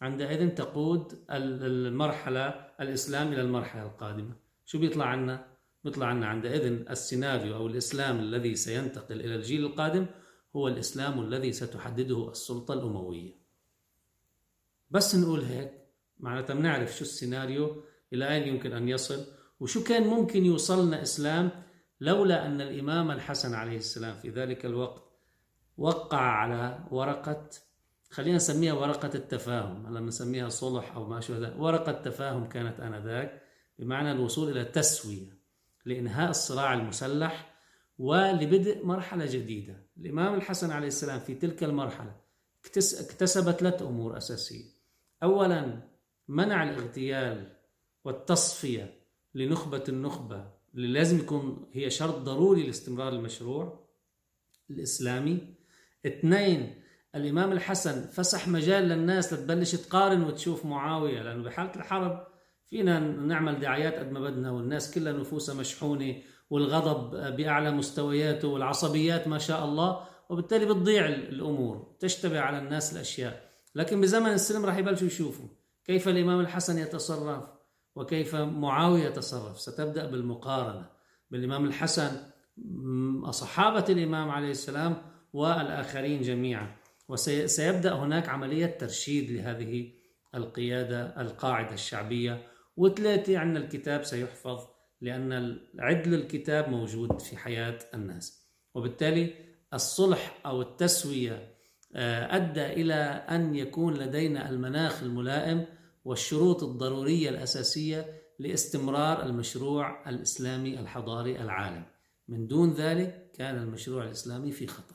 عندئذ 0.00 0.48
تقود 0.48 1.24
المرحلة 1.30 2.48
الإسلام 2.80 3.32
إلى 3.32 3.40
المرحلة 3.40 3.82
القادمة. 3.82 4.43
شو 4.64 4.78
بيطلع 4.78 5.04
عنا؟ 5.04 5.46
بيطلع 5.84 6.06
عنا 6.06 6.26
عندئذ 6.26 6.90
السيناريو 6.90 7.56
أو 7.56 7.66
الإسلام 7.66 8.20
الذي 8.20 8.54
سينتقل 8.54 9.20
إلى 9.20 9.34
الجيل 9.34 9.64
القادم 9.64 10.06
هو 10.56 10.68
الإسلام 10.68 11.20
الذي 11.20 11.52
ستحدده 11.52 12.30
السلطة 12.30 12.74
الأموية 12.74 13.32
بس 14.90 15.14
نقول 15.14 15.40
هيك 15.40 15.72
معناتها 16.20 16.54
بنعرف 16.54 16.96
شو 16.96 17.04
السيناريو 17.04 17.82
إلى 18.12 18.28
أين 18.28 18.48
يمكن 18.48 18.72
أن 18.72 18.88
يصل 18.88 19.26
وشو 19.60 19.84
كان 19.84 20.06
ممكن 20.06 20.44
يوصلنا 20.44 21.02
إسلام 21.02 21.50
لولا 22.00 22.46
أن 22.46 22.60
الإمام 22.60 23.10
الحسن 23.10 23.54
عليه 23.54 23.76
السلام 23.76 24.14
في 24.14 24.30
ذلك 24.30 24.66
الوقت 24.66 25.04
وقع 25.78 26.18
على 26.20 26.78
ورقة 26.90 27.50
خلينا 28.10 28.36
نسميها 28.36 28.72
ورقة 28.72 29.10
التفاهم 29.14 29.86
هلا 29.86 30.00
بنسميها 30.00 30.48
صلح 30.48 30.94
أو 30.94 31.06
ما 31.06 31.20
شابه 31.20 31.60
ورقة 31.60 31.92
تفاهم 31.92 32.48
كانت 32.48 32.80
آنذاك 32.80 33.42
بمعنى 33.78 34.12
الوصول 34.12 34.50
إلى 34.50 34.64
تسوية 34.64 35.36
لإنهاء 35.84 36.30
الصراع 36.30 36.74
المسلح 36.74 37.54
ولبدء 37.98 38.86
مرحلة 38.86 39.26
جديدة. 39.26 39.82
الإمام 39.98 40.34
الحسن 40.34 40.70
عليه 40.70 40.86
السلام 40.88 41.20
في 41.20 41.34
تلك 41.34 41.64
المرحلة 41.64 42.16
اكتسب 42.76 43.50
ثلاث 43.50 43.82
أمور 43.82 44.16
أساسية. 44.16 44.64
أولا 45.22 45.80
منع 46.28 46.62
الاغتيال 46.62 47.52
والتصفية 48.04 48.94
لنخبة 49.34 49.84
النخبة 49.88 50.50
اللي 50.74 50.88
لازم 50.88 51.18
يكون 51.18 51.66
هي 51.72 51.90
شرط 51.90 52.14
ضروري 52.14 52.62
لاستمرار 52.66 53.12
المشروع 53.12 53.84
الإسلامي. 54.70 55.54
اثنين 56.06 56.82
الإمام 57.14 57.52
الحسن 57.52 58.06
فسح 58.06 58.48
مجال 58.48 58.84
للناس 58.84 59.32
لتبلش 59.32 59.74
تقارن 59.74 60.22
وتشوف 60.22 60.66
معاوية 60.66 61.22
لأنه 61.22 61.42
بحالة 61.42 61.74
الحرب 61.76 62.26
فينا 62.66 62.98
نعمل 62.98 63.60
دعايات 63.60 63.98
قد 63.98 64.12
ما 64.12 64.20
بدنا 64.20 64.50
والناس 64.50 64.94
كلها 64.94 65.12
نفوسها 65.12 65.54
مشحونة 65.54 66.16
والغضب 66.50 67.36
بأعلى 67.36 67.70
مستوياته 67.70 68.48
والعصبيات 68.48 69.28
ما 69.28 69.38
شاء 69.38 69.64
الله 69.64 70.06
وبالتالي 70.28 70.66
بتضيع 70.66 71.06
الأمور 71.06 71.96
تشتبه 72.00 72.40
على 72.40 72.58
الناس 72.58 72.92
الأشياء. 72.92 73.50
لكن 73.74 74.00
بزمن 74.00 74.32
السلم 74.32 74.66
راح 74.66 74.76
يبلشوا 74.76 75.06
يشوفوا 75.06 75.48
كيف 75.84 76.08
الإمام 76.08 76.40
الحسن 76.40 76.78
يتصرف 76.78 77.44
وكيف 77.96 78.34
معاوية 78.34 79.04
يتصرف. 79.04 79.60
ستبدأ 79.60 80.06
بالمقارنة 80.06 80.86
بالإمام 81.30 81.64
الحسن 81.64 82.10
صحابة 83.30 83.84
الإمام 83.88 84.30
عليه 84.30 84.50
السلام 84.50 84.96
والآخرين 85.32 86.22
جميعا. 86.22 86.76
وسيبدأ 87.08 87.92
هناك 87.92 88.28
عملية 88.28 88.66
ترشيد 88.66 89.30
لهذه 89.30 89.90
القيادة 90.34 91.20
القاعدة 91.20 91.74
الشعبية. 91.74 92.53
وثلاثة 92.76 93.38
عندنا 93.38 93.64
الكتاب 93.64 94.02
سيحفظ 94.02 94.66
لأن 95.00 95.58
عدل 95.78 96.14
الكتاب 96.14 96.68
موجود 96.68 97.20
في 97.20 97.36
حياة 97.36 97.78
الناس. 97.94 98.48
وبالتالي 98.74 99.34
الصلح 99.74 100.40
أو 100.46 100.62
التسوية 100.62 101.54
آه، 101.96 102.36
أدى 102.36 102.66
إلى 102.66 102.94
أن 103.30 103.54
يكون 103.54 103.94
لدينا 103.94 104.50
المناخ 104.50 105.02
الملائم 105.02 105.66
والشروط 106.04 106.62
الضرورية 106.62 107.28
الأساسية 107.28 108.22
لاستمرار 108.38 109.22
المشروع 109.22 110.08
الإسلامي 110.08 110.80
الحضاري 110.80 111.42
العالمي 111.42 111.86
من 112.28 112.46
دون 112.46 112.72
ذلك 112.72 113.30
كان 113.34 113.58
المشروع 113.58 114.04
الإسلامي 114.04 114.52
في 114.52 114.66
خطر. 114.66 114.94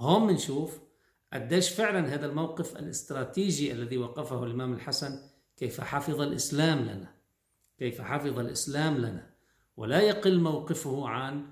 هون 0.00 0.26
بنشوف 0.26 0.80
قديش 1.32 1.70
فعلا 1.70 2.14
هذا 2.14 2.26
الموقف 2.26 2.76
الاستراتيجي 2.76 3.72
الذي 3.72 3.98
وقفه 3.98 4.44
الإمام 4.44 4.72
الحسن 4.72 5.31
كيف 5.56 5.80
حفظ 5.80 6.20
الإسلام 6.20 6.78
لنا؟ 6.78 7.14
كيف 7.78 8.00
حفظ 8.00 8.38
الإسلام 8.38 8.98
لنا؟ 8.98 9.30
ولا 9.76 10.00
يقل 10.00 10.40
موقفه 10.40 11.08
عن 11.08 11.46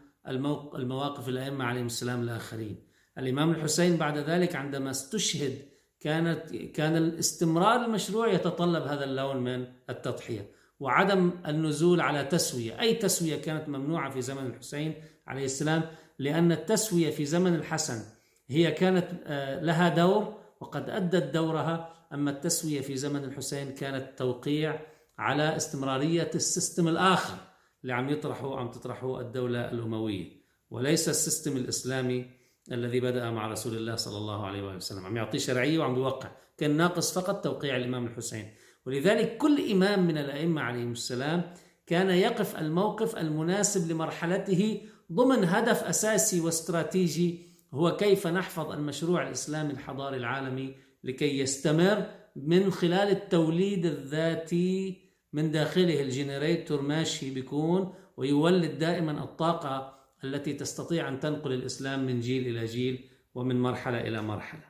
المواقف 0.77 1.29
الأئمة 1.29 1.65
عليهم 1.65 1.87
السلام 1.87 2.23
الآخرين. 2.23 2.87
الإمام 3.19 3.51
الحسين 3.51 3.97
بعد 3.97 4.19
ذلك 4.19 4.57
عندما 4.57 4.91
استشهد 4.91 5.69
كانت 6.01 6.57
كان 6.57 6.97
الاستمرار 6.97 7.85
المشروع 7.85 8.29
يتطلب 8.29 8.83
هذا 8.83 9.05
اللون 9.05 9.37
من 9.37 9.67
التضحية 9.91 10.51
وعدم 10.81 11.31
النزول 11.47 12.01
على 12.01 12.25
تسوية. 12.25 12.81
أي 12.81 12.95
تسوية 12.95 13.37
كانت 13.37 13.69
ممنوعة 13.69 14.11
في 14.11 14.23
زمن 14.23 14.47
الحسين 14.47 14.95
عليه 15.27 15.45
السلام؟ 15.45 15.83
لأن 16.19 16.53
التسوية 16.53 17.11
في 17.11 17.25
زمن 17.25 17.55
الحسن 17.55 18.03
هي 18.49 18.73
كانت 18.73 19.07
آه، 19.27 19.61
لها 19.61 19.89
دور 19.89 20.41
وقد 20.61 20.91
أدت 20.91 21.35
دورها 21.35 22.00
أما 22.13 22.31
التسوية 22.31 22.81
في 22.81 22.97
زمن 22.97 23.25
الحسين 23.25 23.75
كانت 23.75 24.19
توقيع 24.19 24.81
على 25.19 25.57
استمرارية 25.57 26.31
السيستم 26.35 26.89
الآخر 26.89 27.39
اللي 27.83 27.93
عم 27.93 28.09
يطرحه 28.09 28.59
عم 28.59 28.71
تطرحه 28.71 29.21
الدولة 29.21 29.71
الأموية. 29.71 30.41
وليس 30.71 31.09
السيستم 31.09 31.57
الإسلامي 31.57 32.31
الذي 32.73 33.01
بدأ 33.01 33.31
مع 33.31 33.49
رسول 33.49 33.77
الله 33.77 33.97
صلى 33.97 34.17
الله 34.19 34.47
عليه 34.47 34.63
وآله 34.63 34.77
وسلم. 34.77 35.07
عم 35.07 35.17
يعطيه 35.17 35.39
شرعية 35.39 35.79
وعم 35.79 35.95
بيوقع. 35.95 36.31
كان 36.59 36.77
ناقص 36.77 37.19
فقط 37.19 37.45
توقيع 37.45 37.77
الإمام 37.77 38.07
الحسين. 38.07 38.55
ولذلك 38.87 39.37
كل 39.37 39.71
إمام 39.71 40.07
من 40.07 40.19
الأئمة 40.19 40.61
عليهم 40.63 40.93
السلام 40.93 41.55
كان 41.87 42.11
يقف 42.11 42.57
الموقف 42.57 43.17
المناسب 43.17 43.91
لمرحلته 43.91 44.83
ضمن 45.13 45.45
هدف 45.45 45.85
أساسي 45.85 46.41
واستراتيجي 46.41 47.51
هو 47.75 47.97
كيف 47.97 48.27
نحفظ 48.27 48.73
المشروع 48.73 49.27
الإسلامي 49.27 49.73
الحضاري 49.73 50.17
العالمي 50.17 50.75
لكي 51.05 51.39
يستمر 51.39 52.07
من 52.37 52.71
خلال 52.71 53.09
التوليد 53.09 53.87
الذاتي 53.87 55.01
من 55.33 55.51
داخله. 55.51 56.01
الجنريتور 56.01 56.83
ماشي 56.83 57.31
بيكون 57.31 57.95
ويولد 58.17 58.79
دائما 58.79 59.25
الطاقة 59.25 59.99
التي 60.25 60.53
تستطيع 60.53 61.09
أن 61.09 61.21
تنقل 61.21 61.53
الإسلام 61.53 62.07
من 62.07 62.21
جيل 62.21 62.57
إلى 62.57 62.65
جيل 62.65 63.09
ومن 63.35 63.61
مرحلة 63.61 64.01
إلى 64.01 64.23
مرحلة. 64.23 64.65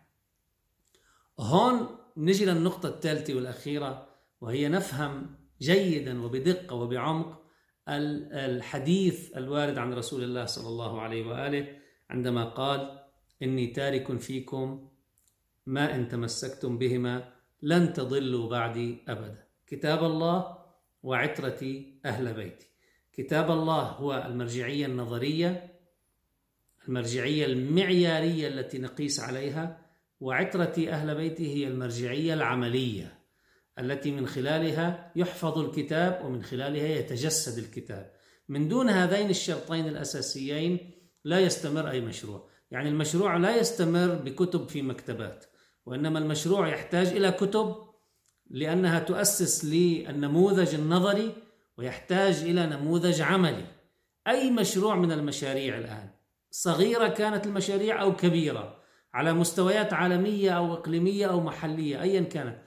هون 1.40 1.88
نجي 2.16 2.44
للنقطة 2.44 2.88
الثالثة 2.88 3.34
والأخيرة 3.34 4.08
وهي 4.40 4.68
نفهم 4.68 5.36
جيدا 5.60 6.22
وبدقة 6.22 6.76
وبعمق 6.76 7.40
الحديث 7.88 9.36
الوارد 9.36 9.78
عن 9.78 9.94
رسول 9.94 10.24
الله 10.24 10.44
صلى 10.44 10.68
الله 10.68 11.00
عليه 11.00 11.26
وآله 11.26 11.76
عندما 12.10 12.44
قال 12.44 13.00
إني 13.42 13.66
تارك 13.66 14.18
فيكم 14.18 14.89
ما 15.66 15.94
إن 15.94 16.08
تمسكتم 16.08 16.78
بهما 16.78 17.32
لن 17.62 17.92
تضلوا 17.92 18.50
بعدي 18.50 18.98
أبدا. 19.08 19.44
كتاب 19.66 20.04
الله 20.04 20.58
وعترتي 21.02 22.00
أهل 22.04 22.34
بيتي. 22.34 22.66
كتاب 23.12 23.50
الله 23.50 23.82
هو 23.82 24.24
المرجعية 24.26 24.86
النظرية 24.86 25.70
المرجعية 26.88 27.46
المعيارية 27.46 28.48
التي 28.48 28.78
نقيس 28.78 29.20
عليها 29.20 29.86
وعترتي 30.20 30.92
أهل 30.92 31.14
بيتي 31.14 31.54
هي 31.54 31.68
المرجعية 31.68 32.34
العملية 32.34 33.18
التي 33.78 34.10
من 34.10 34.26
خلالها 34.26 35.12
يحفظ 35.16 35.58
الكتاب 35.58 36.24
ومن 36.24 36.42
خلالها 36.42 36.88
يتجسد 36.88 37.58
الكتاب. 37.58 38.12
من 38.48 38.68
دون 38.68 38.88
هذين 38.88 39.30
الشرطين 39.30 39.88
الأساسيين 39.88 40.90
لا 41.24 41.40
يستمر 41.40 41.90
أي 41.90 42.00
مشروع. 42.00 42.48
يعني 42.70 42.88
المشروع 42.88 43.36
لا 43.36 43.56
يستمر 43.56 44.14
بكتب 44.14 44.68
في 44.68 44.82
مكتبات. 44.82 45.44
وإنما 45.90 46.18
المشروع 46.18 46.68
يحتاج 46.68 47.06
إلى 47.06 47.32
كتب 47.32 47.76
لأنها 48.50 48.98
تؤسس 48.98 49.64
للنموذج 49.64 50.74
النظري 50.74 51.32
ويحتاج 51.78 52.34
إلى 52.42 52.66
نموذج 52.66 53.20
عملي. 53.20 53.66
أي 54.26 54.50
مشروع 54.50 54.96
من 54.96 55.12
المشاريع 55.12 55.78
الآن؟ 55.78 56.10
صغيرة 56.50 57.08
كانت 57.08 57.46
المشاريع 57.46 58.02
أو 58.02 58.16
كبيرة؟ 58.16 58.76
على 59.14 59.32
مستويات 59.32 59.92
عالمية 59.92 60.50
أو 60.50 60.74
إقليمية 60.74 61.26
أو 61.26 61.40
محلية 61.40 62.02
أيا 62.02 62.20
كانت. 62.20 62.58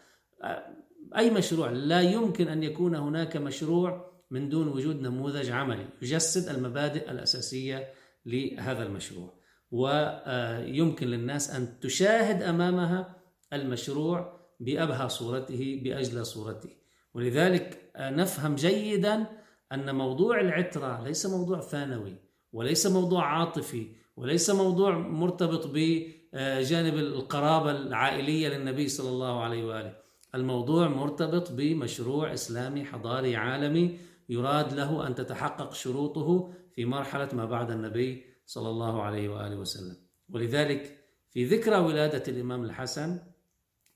أي 1.17 1.29
مشروع؟ 1.29 1.69
لا 1.69 2.01
يمكن 2.01 2.47
أن 2.47 2.63
يكون 2.63 2.95
هناك 2.95 3.38
مشروع 3.38 4.12
من 4.31 4.49
دون 4.49 4.67
وجود 4.67 5.01
نموذج 5.01 5.51
عملي 5.51 5.86
يجسد 6.01 6.55
المبادئ 6.55 7.12
الأساسية 7.12 7.93
لهذا 8.25 8.83
المشروع. 8.83 9.42
ويمكن 9.73 11.07
للناس 11.07 11.49
أن 11.49 11.79
تشاهد 11.79 12.43
أمامها 12.43 13.15
المشروع 13.53 14.39
بأبهى 14.59 15.09
صورته 15.09 15.81
بأجلى 15.83 16.23
صورته. 16.23 16.69
ولذلك 17.13 17.91
نفهم 17.99 18.55
جيدا 18.55 19.25
أن 19.71 19.95
موضوع 19.95 20.41
العترة 20.41 21.03
ليس 21.03 21.25
موضوع 21.25 21.59
ثانوي 21.59 22.15
وليس 22.53 22.88
موضوع 22.88 23.25
عاطفي 23.25 23.88
وليس 24.17 24.49
موضوع 24.49 24.97
مرتبط 24.97 25.67
بجانب 25.67 26.95
القرابة 26.95 27.71
العائلية 27.71 28.49
للنبي 28.49 28.88
صلى 28.88 29.09
الله 29.09 29.43
عليه 29.43 29.63
وآله. 29.63 29.95
الموضوع 30.36 30.88
مرتبط 30.88 31.51
بمشروع 31.51 32.33
إسلامي 32.33 32.86
حضاري 32.86 33.36
عالمي 33.36 33.99
يراد 34.29 34.73
له 34.73 35.07
أن 35.07 35.15
تتحقق 35.15 35.73
شروطه 35.73 36.53
في 36.75 36.86
مرحلة 36.86 37.29
ما 37.33 37.45
بعد 37.45 37.71
النبي 37.71 38.32
صلى 38.45 38.69
الله 38.69 39.01
عليه 39.01 39.29
وآله 39.29 39.56
وسلم. 39.56 39.97
ولذلك 40.29 40.99
في 41.32 41.45
ذكرى 41.45 41.75
ولادة 41.75 42.23
الإمام 42.27 42.63
الحسن 42.63 43.19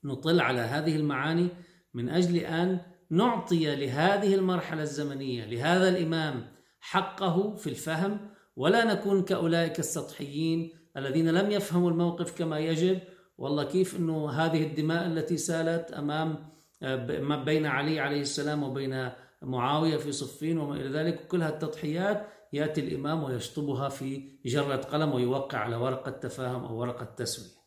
نطل 0.04 0.40
على 0.40 0.62
هذه 0.62 0.96
المعاني 0.96 1.50
من 1.94 2.10
أجل 2.10 2.36
أن 2.38 2.82
نعطي 3.10 3.76
لهذه 3.76 4.36
المرحلة 4.36 4.82
الزمنية 4.82 5.46
لهذا 5.46 5.90
الإمام 5.90 6.48
حقه 6.80 7.56
في 7.56 7.68
الفهم 7.70 8.30
ولا 8.56 8.94
نكون 8.94 9.24
كأولئك 9.24 9.80
السطحيين 9.80 10.74
الذين 10.98 11.30
لم 11.30 11.52
يفهموا 11.52 11.92
الموقف 11.92 12.38
كما 12.38 12.60
يجب. 12.60 13.00
والله 13.38 13.64
كيف 13.64 13.96
أنه 13.96 14.30
هذه 14.30 14.64
الدماء 14.64 15.08
التي 15.08 15.38
سالت 15.38 15.92
أمام 15.92 16.50
آه، 16.84 16.96
بين 17.44 17.66
علي 17.66 18.00
عليه 18.00 18.22
السلام 18.22 18.64
وبين 18.64 19.10
معاوية 19.42 19.98
في 19.98 20.12
صفين 20.12 20.58
وما 20.58 20.76
إلى 20.76 20.90
ذلك 20.90 21.28
كلها 21.28 21.50
التضحيات 21.50 22.28
يأتي 22.54 22.82
الإمام 22.82 23.24
ويشطبها 23.24 23.90
في 23.90 24.40
جرة 24.46 24.76
قلم 24.76 25.14
ويوقع 25.14 25.58
على 25.58 25.76
ورقة 25.76 26.12
تفاهم 26.12 26.66
أو 26.66 26.78
ورقة 26.78 27.06
تسوية 27.06 27.58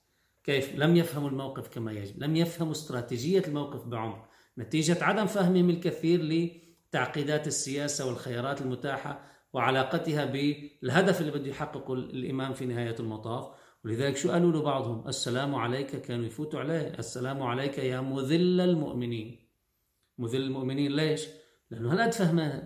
كيف؟ 0.44 0.74
لم 0.74 0.96
يفهموا 0.96 1.28
الموقف 1.28 1.68
كما 1.68 1.92
يجب 1.92 2.22
لم 2.22 2.36
يفهموا 2.36 2.72
استراتيجية 2.72 3.42
الموقف 3.48 3.86
بعمق 3.86 4.28
نتيجة 4.58 5.04
عدم 5.04 5.26
فهمهم 5.26 5.70
الكثير 5.70 6.22
لتعقيدات 6.22 7.46
السياسة 7.46 8.06
والخيارات 8.06 8.60
المتاحة 8.60 9.24
وعلاقتها 9.52 10.24
بالهدف 10.24 11.20
اللي 11.20 11.32
بده 11.32 11.50
يحققه 11.50 11.94
الإمام 11.94 12.52
في 12.52 12.66
نهاية 12.66 12.96
المطاف. 13.00 13.48
ولذلك 13.84 14.16
شو 14.16 14.30
قالوا 14.30 14.52
له 14.52 14.62
بعضهم 14.62 15.08
السلام 15.08 15.54
عليك؟ 15.54 15.96
كانوا 15.96 16.26
يفوتوا 16.26 16.60
عليه. 16.60 16.94
السلام 16.98 17.42
عليك 17.42 17.78
يا 17.78 18.00
مذل 18.00 18.60
المؤمنين. 18.60 19.48
مذل 20.18 20.42
المؤمنين 20.42 20.92
ليش؟ 20.92 21.26
لأنه 21.70 21.92
هالقد 21.92 22.12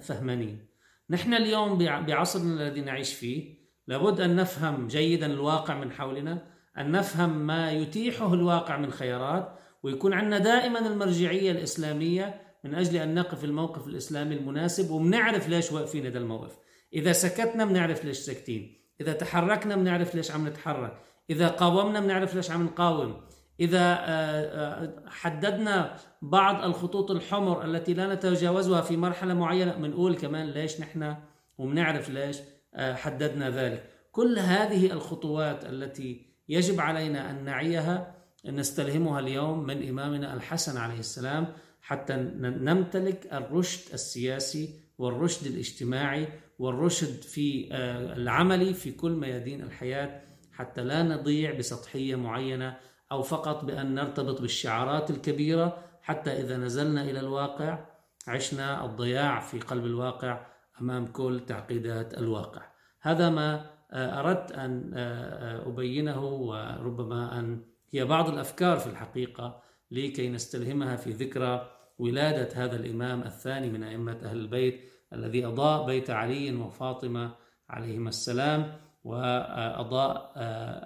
فهمانين 0.00 0.66
نحن 1.10 1.34
اليوم 1.34 1.78
بعصرنا 1.78 2.62
الذي 2.62 2.80
نعيش 2.80 3.14
فيه 3.14 3.64
لابد 3.86 4.20
أن 4.20 4.36
نفهم 4.36 4.86
جيدا 4.86 5.26
الواقع 5.26 5.78
من 5.78 5.92
حولنا 5.92 6.54
أن 6.78 6.90
نفهم 6.90 7.46
ما 7.46 7.72
يتيحه 7.72 8.34
الواقع 8.34 8.76
من 8.76 8.90
خيارات 8.90 9.58
ويكون 9.82 10.12
عندنا 10.12 10.38
دائما 10.38 10.78
المرجعية 10.78 11.50
الإسلامية 11.50 12.40
من 12.64 12.74
أجل 12.74 12.96
أن 12.96 13.14
نقف 13.14 13.44
الموقف 13.44 13.86
الإسلامي 13.86 14.34
المناسب 14.34 14.90
وبنعرف 14.90 15.48
ليش 15.48 15.72
واقفين 15.72 16.06
هذا 16.06 16.18
الموقف. 16.18 16.56
إذا 16.92 17.12
سكتنا 17.12 17.64
بنعرف 17.64 18.04
ليش 18.04 18.18
ساكتين. 18.18 18.80
إذا 19.00 19.12
تحركنا 19.12 19.76
بنعرف 19.76 20.14
ليش 20.14 20.30
عم 20.30 20.48
نتحرك. 20.48 21.00
إذا 21.30 21.48
قاومنا 21.48 22.00
بنعرف 22.00 22.34
ليش 22.34 22.50
عم 22.50 22.62
نقاوم. 22.62 23.20
إذا 23.60 23.78
آه، 23.78 24.04
آه، 24.04 24.94
حددنا 25.06 25.96
بعض 26.22 26.64
الخطوط 26.64 27.10
الحمر 27.10 27.64
التي 27.64 27.94
لا 27.94 28.14
نتجاوزها 28.14 28.80
في 28.80 28.96
مرحلة 28.96 29.34
معينة 29.34 29.72
بنقول 29.72 30.14
كمان 30.14 30.46
ليش 30.46 30.80
نحن 30.80 31.16
وبنعرف 31.58 32.10
ليش 32.10 32.38
آه، 32.74 32.94
حددنا 32.94 33.50
ذلك. 33.50 33.90
كل 34.12 34.38
هذه 34.38 34.92
الخطوات 34.92 35.64
التي 35.64 36.26
يجب 36.48 36.80
علينا 36.80 37.30
أن 37.30 37.44
نعيها 37.44 38.14
نستلهمها 38.46 39.20
اليوم 39.20 39.66
من 39.66 39.88
إمامنا 39.88 40.34
الحسن 40.34 40.76
عليه 40.76 40.98
السلام 40.98 41.46
حتى 41.80 42.16
نمتلك 42.40 43.28
الرشد 43.32 43.92
السياسي 43.92 44.80
والرشد 44.98 45.46
الاجتماعي 45.46 46.28
والرشد 46.58 47.22
في 47.22 47.68
العملي 48.16 48.74
في 48.74 48.92
كل 48.92 49.10
ميادين 49.10 49.62
الحياة 49.62 50.20
حتى 50.52 50.82
لا 50.82 51.02
نضيع 51.02 51.58
بسطحية 51.58 52.16
معينة 52.16 52.76
أو 53.12 53.22
فقط 53.22 53.64
بأن 53.64 53.94
نرتبط 53.94 54.40
بالشعارات 54.40 55.10
الكبيرة 55.10 55.78
حتى 56.02 56.30
إذا 56.30 56.56
نزلنا 56.56 57.02
إلى 57.02 57.20
الواقع 57.20 57.86
عشنا 58.28 58.84
الضياع 58.84 59.40
في 59.40 59.60
قلب 59.60 59.86
الواقع 59.86 60.46
أمام 60.80 61.06
كل 61.06 61.40
تعقيدات 61.46 62.18
الواقع. 62.18 62.62
هذا 63.00 63.30
ما 63.30 63.74
آه، 63.94 64.20
أردت 64.20 64.52
أن 64.52 64.90
آه، 64.94 65.58
آه، 65.58 65.68
أبينه 65.68 66.24
وربما 66.24 67.38
أن 67.38 67.60
هي 67.90 68.04
بعض 68.04 68.28
الأفكار 68.28 68.78
في 68.78 68.86
الحقيقة 68.86 69.62
لكي 69.90 70.28
نستلهمها 70.28 70.96
في 70.96 71.10
ذكرى 71.10 71.70
ولادة 71.98 72.64
هذا 72.64 72.76
الإمام 72.76 73.22
الثاني 73.22 73.70
من 73.70 73.82
أئمة 73.82 74.18
أهل 74.22 74.36
البيت 74.36 74.80
الذي 75.12 75.46
أضاء 75.46 75.86
بيت 75.86 76.10
علي 76.10 76.54
وفاطمة 76.54 77.34
عليهما 77.70 78.08
السلام 78.08 78.80
وأضاء 79.04 80.32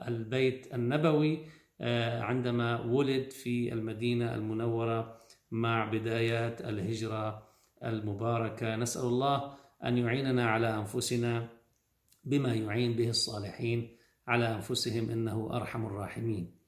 البيت 0.08 0.74
النبوي 0.74 1.46
عندما 1.80 2.80
ولد 2.80 3.30
في 3.30 3.72
المدينة 3.72 4.34
المنورة 4.34 5.18
مع 5.50 5.84
بدايات 5.84 6.60
الهجرة 6.60 7.42
المباركة. 7.84 8.76
نسأل 8.76 9.04
الله 9.04 9.54
أن 9.84 9.98
يعيننا 9.98 10.50
على 10.50 10.74
أنفسنا 10.78 11.48
بما 12.24 12.54
يعين 12.54 12.92
به 12.92 13.08
الصالحين 13.08 13.96
على 14.26 14.54
أنفسهم 14.54 15.10
إنه 15.10 15.50
أرحم 15.52 15.86
الراحمين. 15.86 16.58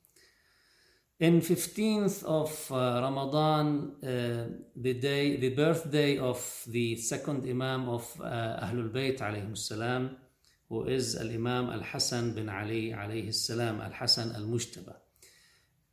In 1.20 1.42
15th 1.42 2.24
of 2.24 2.72
uh, 2.72 2.98
Ramadan, 3.02 3.92
uh, 4.02 4.46
the 4.74 4.94
day, 4.94 5.36
the 5.36 5.50
birthday 5.50 6.16
of 6.16 6.40
the 6.66 6.96
second 6.96 7.46
Imam 7.46 7.90
of 7.90 8.18
uh, 8.22 8.64
Ahlul 8.64 8.88
Bayt 8.88 9.18
alayhi 9.18 9.54
salam, 9.58 10.16
who 10.70 10.84
is 10.84 11.16
Al-Imam 11.16 11.68
Al-Hasan 11.68 12.32
bin 12.32 12.48
Ali 12.48 12.92
alayhi 12.92 13.34
salam, 13.34 13.80
Al-Hasan 13.80 14.34
Al-Mujtaba. 14.36 14.96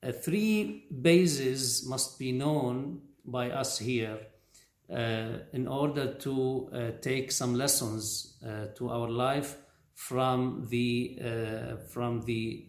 Uh, 0.03 0.11
three 0.11 0.85
bases 1.01 1.85
must 1.85 2.17
be 2.19 2.31
known 2.31 3.01
by 3.25 3.49
us 3.49 3.79
here 3.79 4.19
uh, 4.89 5.39
in 5.51 5.67
order 5.67 6.13
to 6.13 6.69
uh, 6.71 6.91
take 7.01 7.29
some 7.31 7.55
lessons 7.55 8.37
uh, 8.45 8.67
to 8.75 8.89
our 8.89 9.09
life 9.09 9.57
from 9.95 10.65
the 10.69 11.19
uh, 11.21 11.75
from 11.91 12.21
the 12.21 12.67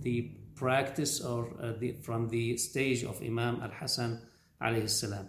the 0.00 0.32
practice 0.56 1.20
or 1.20 1.54
the, 1.78 1.92
from 2.02 2.28
the 2.28 2.56
stage 2.56 3.04
of 3.04 3.20
Imam 3.22 3.62
Al 3.62 3.70
Hassan 3.70 4.20
alayhi 4.60 4.88
salam. 4.88 5.28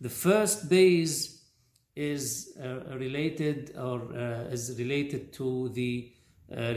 The 0.00 0.10
first 0.10 0.68
base 0.68 1.39
is 2.08 2.24
related 3.04 3.72
or 3.76 3.98
is 4.56 4.64
related 4.78 5.32
to 5.32 5.68
the 5.78 5.92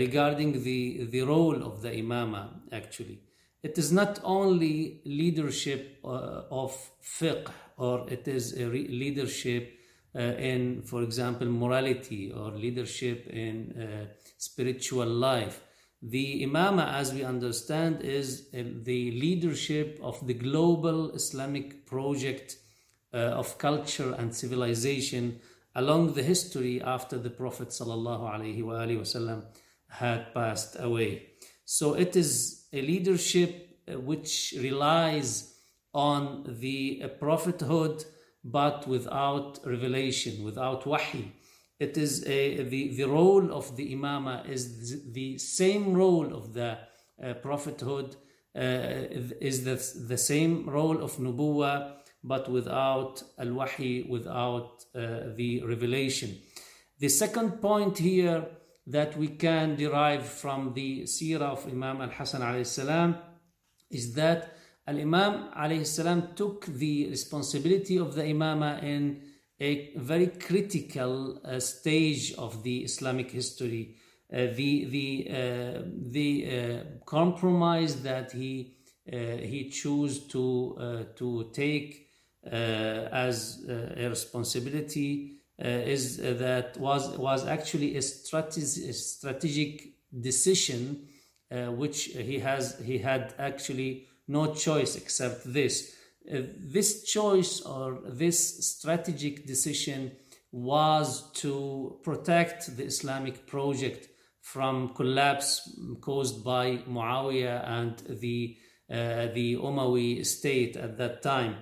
regarding 0.03 0.51
the 0.67 1.05
the 1.15 1.21
role 1.33 1.59
of 1.69 1.81
the 1.81 1.91
imama 2.03 2.43
actually 2.71 3.17
it 3.63 3.77
is 3.77 3.91
not 3.91 4.19
only 4.23 5.01
leadership 5.05 5.99
uh, 6.03 6.43
of 6.51 6.75
fiqh 7.01 7.49
or 7.77 8.05
it 8.09 8.27
is 8.27 8.53
a 8.59 8.65
leadership 8.65 9.79
uh, 10.15 10.19
in, 10.19 10.81
for 10.83 11.01
example, 11.01 11.47
morality 11.47 12.31
or 12.31 12.51
leadership 12.51 13.27
in 13.29 13.71
uh, 13.71 14.13
spiritual 14.37 15.07
life. 15.07 15.61
The 16.01 16.45
imama, 16.45 16.93
as 16.93 17.13
we 17.13 17.23
understand, 17.23 18.01
is 18.01 18.49
uh, 18.53 18.63
the 18.83 19.11
leadership 19.11 19.99
of 20.03 20.27
the 20.27 20.33
global 20.33 21.15
Islamic 21.15 21.85
project 21.85 22.57
uh, 22.57 22.62
of 23.17 23.57
culture 23.57 24.13
and 24.17 24.33
civilization 24.35 25.39
along 25.75 26.13
the 26.13 26.23
history 26.23 26.81
after 26.81 27.17
the 27.17 27.29
Prophet 27.29 27.69
ﷺ 27.69 29.43
had 29.87 30.33
passed 30.33 30.75
away. 30.79 31.29
So 31.65 31.93
it 31.93 32.15
is 32.15 32.65
a 32.73 32.81
leadership 32.81 33.79
uh, 33.87 33.99
which 33.99 34.53
relies 34.59 35.55
on 35.93 36.57
the 36.59 37.01
uh, 37.03 37.07
prophethood 37.07 38.05
but 38.43 38.87
without 38.87 39.59
revelation, 39.65 40.43
without 40.43 40.85
wahi. 40.85 41.31
It 41.79 41.97
is 41.97 42.25
a, 42.27 42.63
the, 42.63 42.95
the 42.95 43.05
role 43.05 43.53
of 43.53 43.75
the 43.77 43.93
imama 43.95 44.47
is 44.49 45.11
the 45.13 45.37
same 45.37 45.93
role 45.93 46.33
of 46.33 46.53
the 46.53 46.77
uh, 47.23 47.33
prophethood, 47.35 48.15
uh, 48.55 48.59
is 49.39 49.63
the, 49.63 49.75
the 50.07 50.17
same 50.17 50.69
role 50.69 51.01
of 51.01 51.17
nubuwa, 51.17 52.02
but 52.23 52.49
without 52.49 53.21
al-wahi, 53.37 54.05
without 54.09 54.85
uh, 54.95 55.33
the 55.35 55.61
revelation. 55.65 56.37
The 56.99 57.09
second 57.09 57.61
point 57.61 57.97
here 57.97 58.45
that 58.87 59.17
we 59.17 59.29
can 59.29 59.75
derive 59.75 60.25
from 60.25 60.73
the 60.73 61.03
seerah 61.03 61.51
of 61.53 61.67
Imam 61.67 62.01
al-Hasan 62.01 62.41
alayhi 62.41 62.65
salam 62.65 63.17
is 63.89 64.13
that 64.13 64.55
al-Imam 64.87 65.49
alayhi 65.57 65.85
salam 65.85 66.29
took 66.35 66.65
the 66.65 67.09
responsibility 67.09 67.97
of 67.97 68.15
the 68.15 68.23
imama 68.23 68.81
in 68.83 69.21
a 69.59 69.93
very 69.97 70.27
critical 70.27 71.39
uh, 71.45 71.59
stage 71.59 72.33
of 72.33 72.63
the 72.63 72.83
Islamic 72.83 73.31
history. 73.31 73.95
Uh, 74.31 74.47
the 74.55 74.85
the 74.85 75.27
uh, 75.29 75.81
the 76.11 76.29
uh, 76.49 76.83
compromise 77.05 78.01
that 78.01 78.31
he 78.31 78.75
uh, 79.11 79.37
he 79.37 79.69
chose 79.69 80.27
to 80.27 80.75
uh, 80.79 81.03
to 81.15 81.49
take 81.53 82.07
as 82.45 83.65
a 83.69 84.09
responsibility 84.09 85.39
is 85.57 86.17
that 86.17 86.75
was 86.77 87.17
was 87.17 87.45
actually 87.45 87.95
a, 87.95 88.01
strate- 88.01 88.57
a 88.57 88.93
strategic 88.93 89.93
decision 90.19 91.07
which 91.49 92.05
he 92.05 92.39
has 92.39 92.79
he 92.79 92.97
had 92.97 93.33
actually 93.37 94.07
no 94.27 94.53
choice 94.53 94.95
except 94.95 95.51
this. 95.51 95.95
Uh, 96.31 96.41
this 96.57 97.03
choice 97.03 97.61
or 97.61 97.99
this 98.07 98.65
strategic 98.65 99.45
decision 99.45 100.11
was 100.51 101.31
to 101.33 101.99
protect 102.03 102.77
the 102.77 102.85
Islamic 102.85 103.45
project 103.45 104.07
from 104.39 104.93
collapse 104.93 105.69
caused 105.99 106.43
by 106.43 106.77
Muawiyah 106.87 107.67
and 107.67 107.97
the 108.21 108.57
uh, 108.89 109.27
the 109.33 109.55
Umayyad 109.55 110.25
state 110.25 110.77
at 110.77 110.97
that 110.97 111.21
time. 111.23 111.55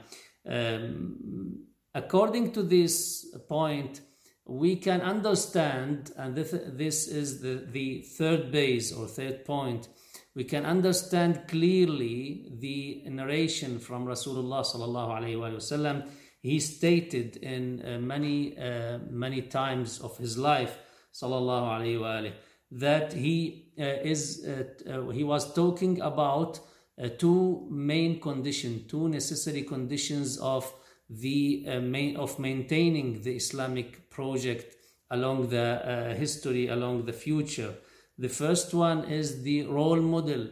Um, 0.47 1.65
according 1.93 2.51
to 2.53 2.63
this 2.63 3.35
point, 3.47 4.01
we 4.45 4.75
can 4.75 5.01
understand, 5.01 6.11
and 6.17 6.35
this, 6.35 6.53
this 6.67 7.07
is 7.07 7.41
the, 7.41 7.67
the 7.71 8.01
third 8.01 8.51
base 8.51 8.91
or 8.91 9.07
third 9.07 9.45
point, 9.45 9.87
we 10.35 10.43
can 10.43 10.65
understand 10.65 11.47
clearly 11.47 12.47
the 12.59 13.03
narration 13.09 13.79
from 13.79 14.05
Rasulullah 14.05 14.65
sallallahu 14.65 15.21
alaihi 15.21 15.37
wasallam. 15.37 16.09
He 16.41 16.59
stated 16.59 17.37
in 17.37 17.83
uh, 17.85 17.99
many 17.99 18.57
uh, 18.57 18.99
many 19.09 19.43
times 19.43 19.99
of 19.99 20.17
his 20.17 20.37
life 20.37 20.79
sallallahu 21.13 21.67
alaihi 21.77 21.99
wasallam 21.99 22.33
that 22.71 23.13
he 23.13 23.73
uh, 23.77 23.83
is 23.83 24.45
uh, 24.47 24.63
uh, 24.89 25.09
he 25.09 25.23
was 25.23 25.53
talking 25.53 26.01
about 26.01 26.59
uh, 27.01 27.09
two 27.17 27.67
main 27.69 28.19
conditions, 28.19 28.89
two 28.89 29.09
necessary 29.09 29.63
conditions 29.63 30.37
of 30.37 30.71
the 31.09 31.65
main 31.81 32.15
of 32.15 32.39
maintaining 32.39 33.21
the 33.21 33.35
Islamic 33.35 34.09
project 34.09 34.75
along 35.09 35.49
the 35.49 36.15
history, 36.17 36.67
along 36.69 37.05
the 37.05 37.11
future. 37.11 37.73
The 38.17 38.29
first 38.29 38.73
one 38.73 39.03
is 39.05 39.43
the 39.43 39.63
role 39.63 39.99
model 39.99 40.47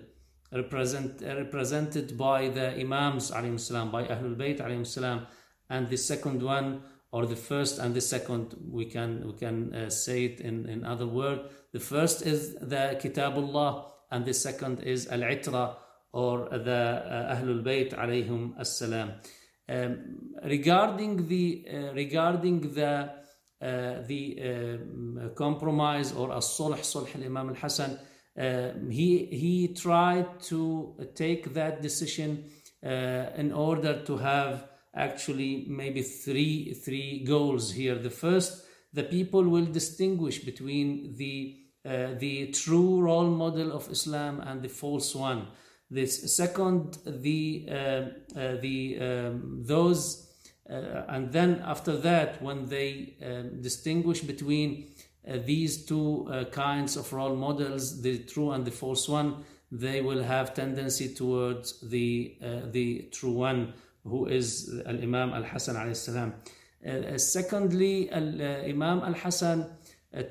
represent, 0.52 1.22
represented 1.22 2.18
by 2.18 2.50
the 2.50 2.80
Imams 2.80 3.28
salam, 3.64 3.92
by 3.92 4.04
Ahlul 4.06 4.36
Bayt 4.36 4.86
salam, 4.86 5.28
and 5.70 5.90
the 5.90 5.98
second 5.98 6.42
one 6.42 6.82
or 7.12 7.26
the 7.26 7.36
first 7.36 7.80
and 7.80 7.96
the 7.96 8.02
second 8.02 8.56
we 8.70 8.86
can 8.86 9.26
we 9.26 9.34
can 9.34 9.74
uh, 9.74 9.90
say 9.90 10.26
it 10.26 10.40
in 10.42 10.68
in 10.68 10.86
other 10.86 11.08
words 11.08 11.42
the 11.72 11.80
first 11.80 12.26
is 12.26 12.54
the 12.56 13.00
kitabullah 13.02 13.92
and 14.12 14.26
the 14.26 14.34
second 14.34 14.80
is 14.82 15.08
al-itra 15.08 15.76
or 16.12 16.50
the 16.50 16.72
uh, 16.72 17.36
ahlul 17.36 17.64
bayt 17.64 17.94
alayhim 17.94 18.58
assalam 18.60 19.14
um, 19.70 20.00
regarding 20.44 21.28
the 21.28 21.66
uh, 21.72 21.94
regarding 21.94 22.74
the 22.74 23.12
uh, 23.62 24.02
the 24.08 24.40
um, 24.42 25.32
compromise 25.36 26.14
or 26.14 26.34
as-sulh, 26.34 26.78
sulh 26.80 27.14
al-Imam 27.14 27.50
al-Hasan, 27.50 28.00
uh, 28.40 28.70
he, 28.90 29.26
he 29.26 29.74
tried 29.74 30.40
to 30.42 30.96
take 31.14 31.54
that 31.54 31.82
decision 31.82 32.46
uh, 32.86 32.90
in 33.36 33.52
order 33.52 34.02
to 34.06 34.16
have 34.16 34.66
actually 34.96 35.66
maybe 35.68 36.02
three, 36.02 36.74
three 36.74 37.26
goals 37.26 37.74
here. 37.74 37.96
The 37.96 38.10
first, 38.10 38.66
the 38.94 39.04
people 39.04 39.44
will 39.44 39.66
distinguish 39.66 40.40
between 40.40 41.16
the, 41.18 41.58
uh, 41.86 42.14
the 42.18 42.52
true 42.52 43.02
role 43.02 43.30
model 43.30 43.74
of 43.74 43.92
Islam 43.92 44.40
and 44.40 44.62
the 44.62 44.70
false 44.70 45.14
one. 45.14 45.48
This 45.92 46.36
second, 46.36 47.00
the, 47.06 47.68
uh, 47.70 47.74
uh, 47.74 48.58
the, 48.62 49.00
um, 49.00 49.64
those 49.66 50.30
uh, 50.70 51.04
and 51.08 51.32
then 51.32 51.62
after 51.66 51.98
that, 51.98 52.42
when 52.42 52.68
they 52.68 53.16
um, 53.26 53.62
distinguish 53.62 54.22
between 54.22 54.92
uh, 55.28 55.38
these 55.44 55.86
two 55.86 56.28
uh, 56.32 56.46
kinds 56.46 56.96
of 56.96 57.12
role 57.12 57.36
models, 57.36 58.02
the 58.02 58.20
true 58.20 58.52
and 58.52 58.66
the 58.66 58.72
false 58.72 59.10
one, 59.10 59.44
they 59.72 60.02
will 60.02 60.22
have 60.24 60.54
tendency 60.54 61.14
towards 61.14 61.80
the 61.82 62.36
the 62.72 63.08
true 63.12 63.32
one, 63.32 63.74
who 64.04 64.26
is 64.26 64.82
Al 64.88 64.96
Imam 64.96 65.32
Al 65.32 65.44
Hasan 65.44 65.76
alayhi 65.76 65.96
salam. 65.96 66.34
secondly, 67.18 68.10
Al 68.12 68.42
Imam 68.68 69.02
Al 69.02 69.14
Hasan 69.14 69.68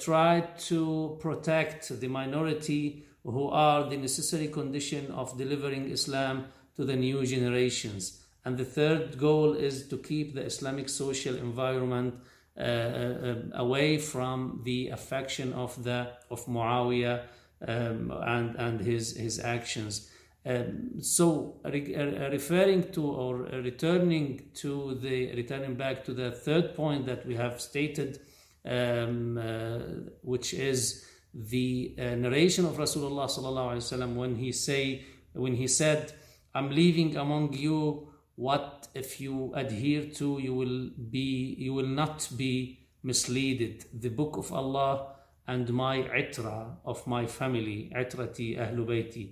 tried 0.00 0.58
to 0.58 1.16
protect 1.20 2.00
the 2.00 2.08
minority 2.08 3.06
who 3.30 3.48
are 3.48 3.88
the 3.88 3.96
necessary 3.96 4.48
condition 4.48 5.10
of 5.10 5.36
delivering 5.36 5.90
Islam 5.90 6.46
to 6.76 6.84
the 6.84 6.96
new 6.96 7.24
generations. 7.26 8.24
And 8.44 8.56
the 8.56 8.64
third 8.64 9.18
goal 9.18 9.54
is 9.54 9.88
to 9.88 9.98
keep 9.98 10.34
the 10.34 10.44
Islamic 10.44 10.88
social 10.88 11.36
environment 11.36 12.14
uh, 12.56 12.62
uh, 12.62 13.34
away 13.54 13.98
from 13.98 14.62
the 14.64 14.88
affection 14.88 15.52
of 15.52 15.82
the 15.84 16.08
of 16.30 16.44
Muawiyah 16.46 17.22
um, 17.66 18.10
and 18.10 18.56
and 18.56 18.80
his 18.80 19.16
his 19.16 19.38
actions. 19.38 20.10
Um, 20.46 21.02
so 21.02 21.60
re- 21.64 21.94
uh, 21.94 22.30
referring 22.30 22.90
to 22.92 23.04
or 23.04 23.36
returning 23.70 24.50
to 24.54 24.94
the 24.94 25.34
returning 25.34 25.74
back 25.74 26.04
to 26.06 26.14
the 26.14 26.30
third 26.30 26.74
point 26.74 27.06
that 27.06 27.26
we 27.26 27.34
have 27.36 27.60
stated, 27.60 28.20
um, 28.64 29.38
uh, 29.38 29.78
which 30.22 30.54
is 30.54 31.04
the 31.34 31.94
uh, 31.98 32.14
narration 32.14 32.64
of 32.64 32.76
Rasulullah 32.76 33.26
sallallahu 33.26 33.72
alaihi 33.72 33.86
wasallam 33.86 34.14
when 34.14 34.36
he 34.36 34.52
say 34.52 35.04
when 35.32 35.54
he 35.54 35.66
said, 35.66 36.12
"I'm 36.54 36.70
leaving 36.70 37.16
among 37.16 37.52
you." 37.52 38.08
what 38.38 38.86
if 38.94 39.20
you 39.20 39.52
adhere 39.56 40.04
to 40.04 40.38
you 40.40 40.54
will 40.54 40.90
be 41.10 41.56
you 41.58 41.74
will 41.74 41.92
not 42.02 42.28
be 42.36 42.78
misleaded 43.04 43.84
the 43.92 44.08
book 44.08 44.36
of 44.36 44.52
allah 44.52 45.08
and 45.48 45.68
my 45.72 45.96
itra 46.22 46.76
of 46.84 47.04
my 47.14 47.26
family 47.26 47.90
itrati 48.02 48.46
ahlu 48.64 48.86
bayti 48.90 49.24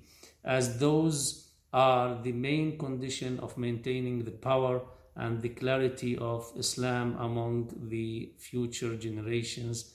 as 0.43 0.79
those 0.81 1.21
are 1.73 2.21
the 2.25 2.33
main 2.33 2.77
condition 2.77 3.39
of 3.39 3.57
maintaining 3.57 4.25
the 4.25 4.37
power 4.49 4.83
and 5.15 5.41
the 5.41 5.53
clarity 5.61 6.19
of 6.19 6.51
islam 6.57 7.15
among 7.29 7.55
the 7.95 8.33
future 8.39 8.97
generations 8.97 9.95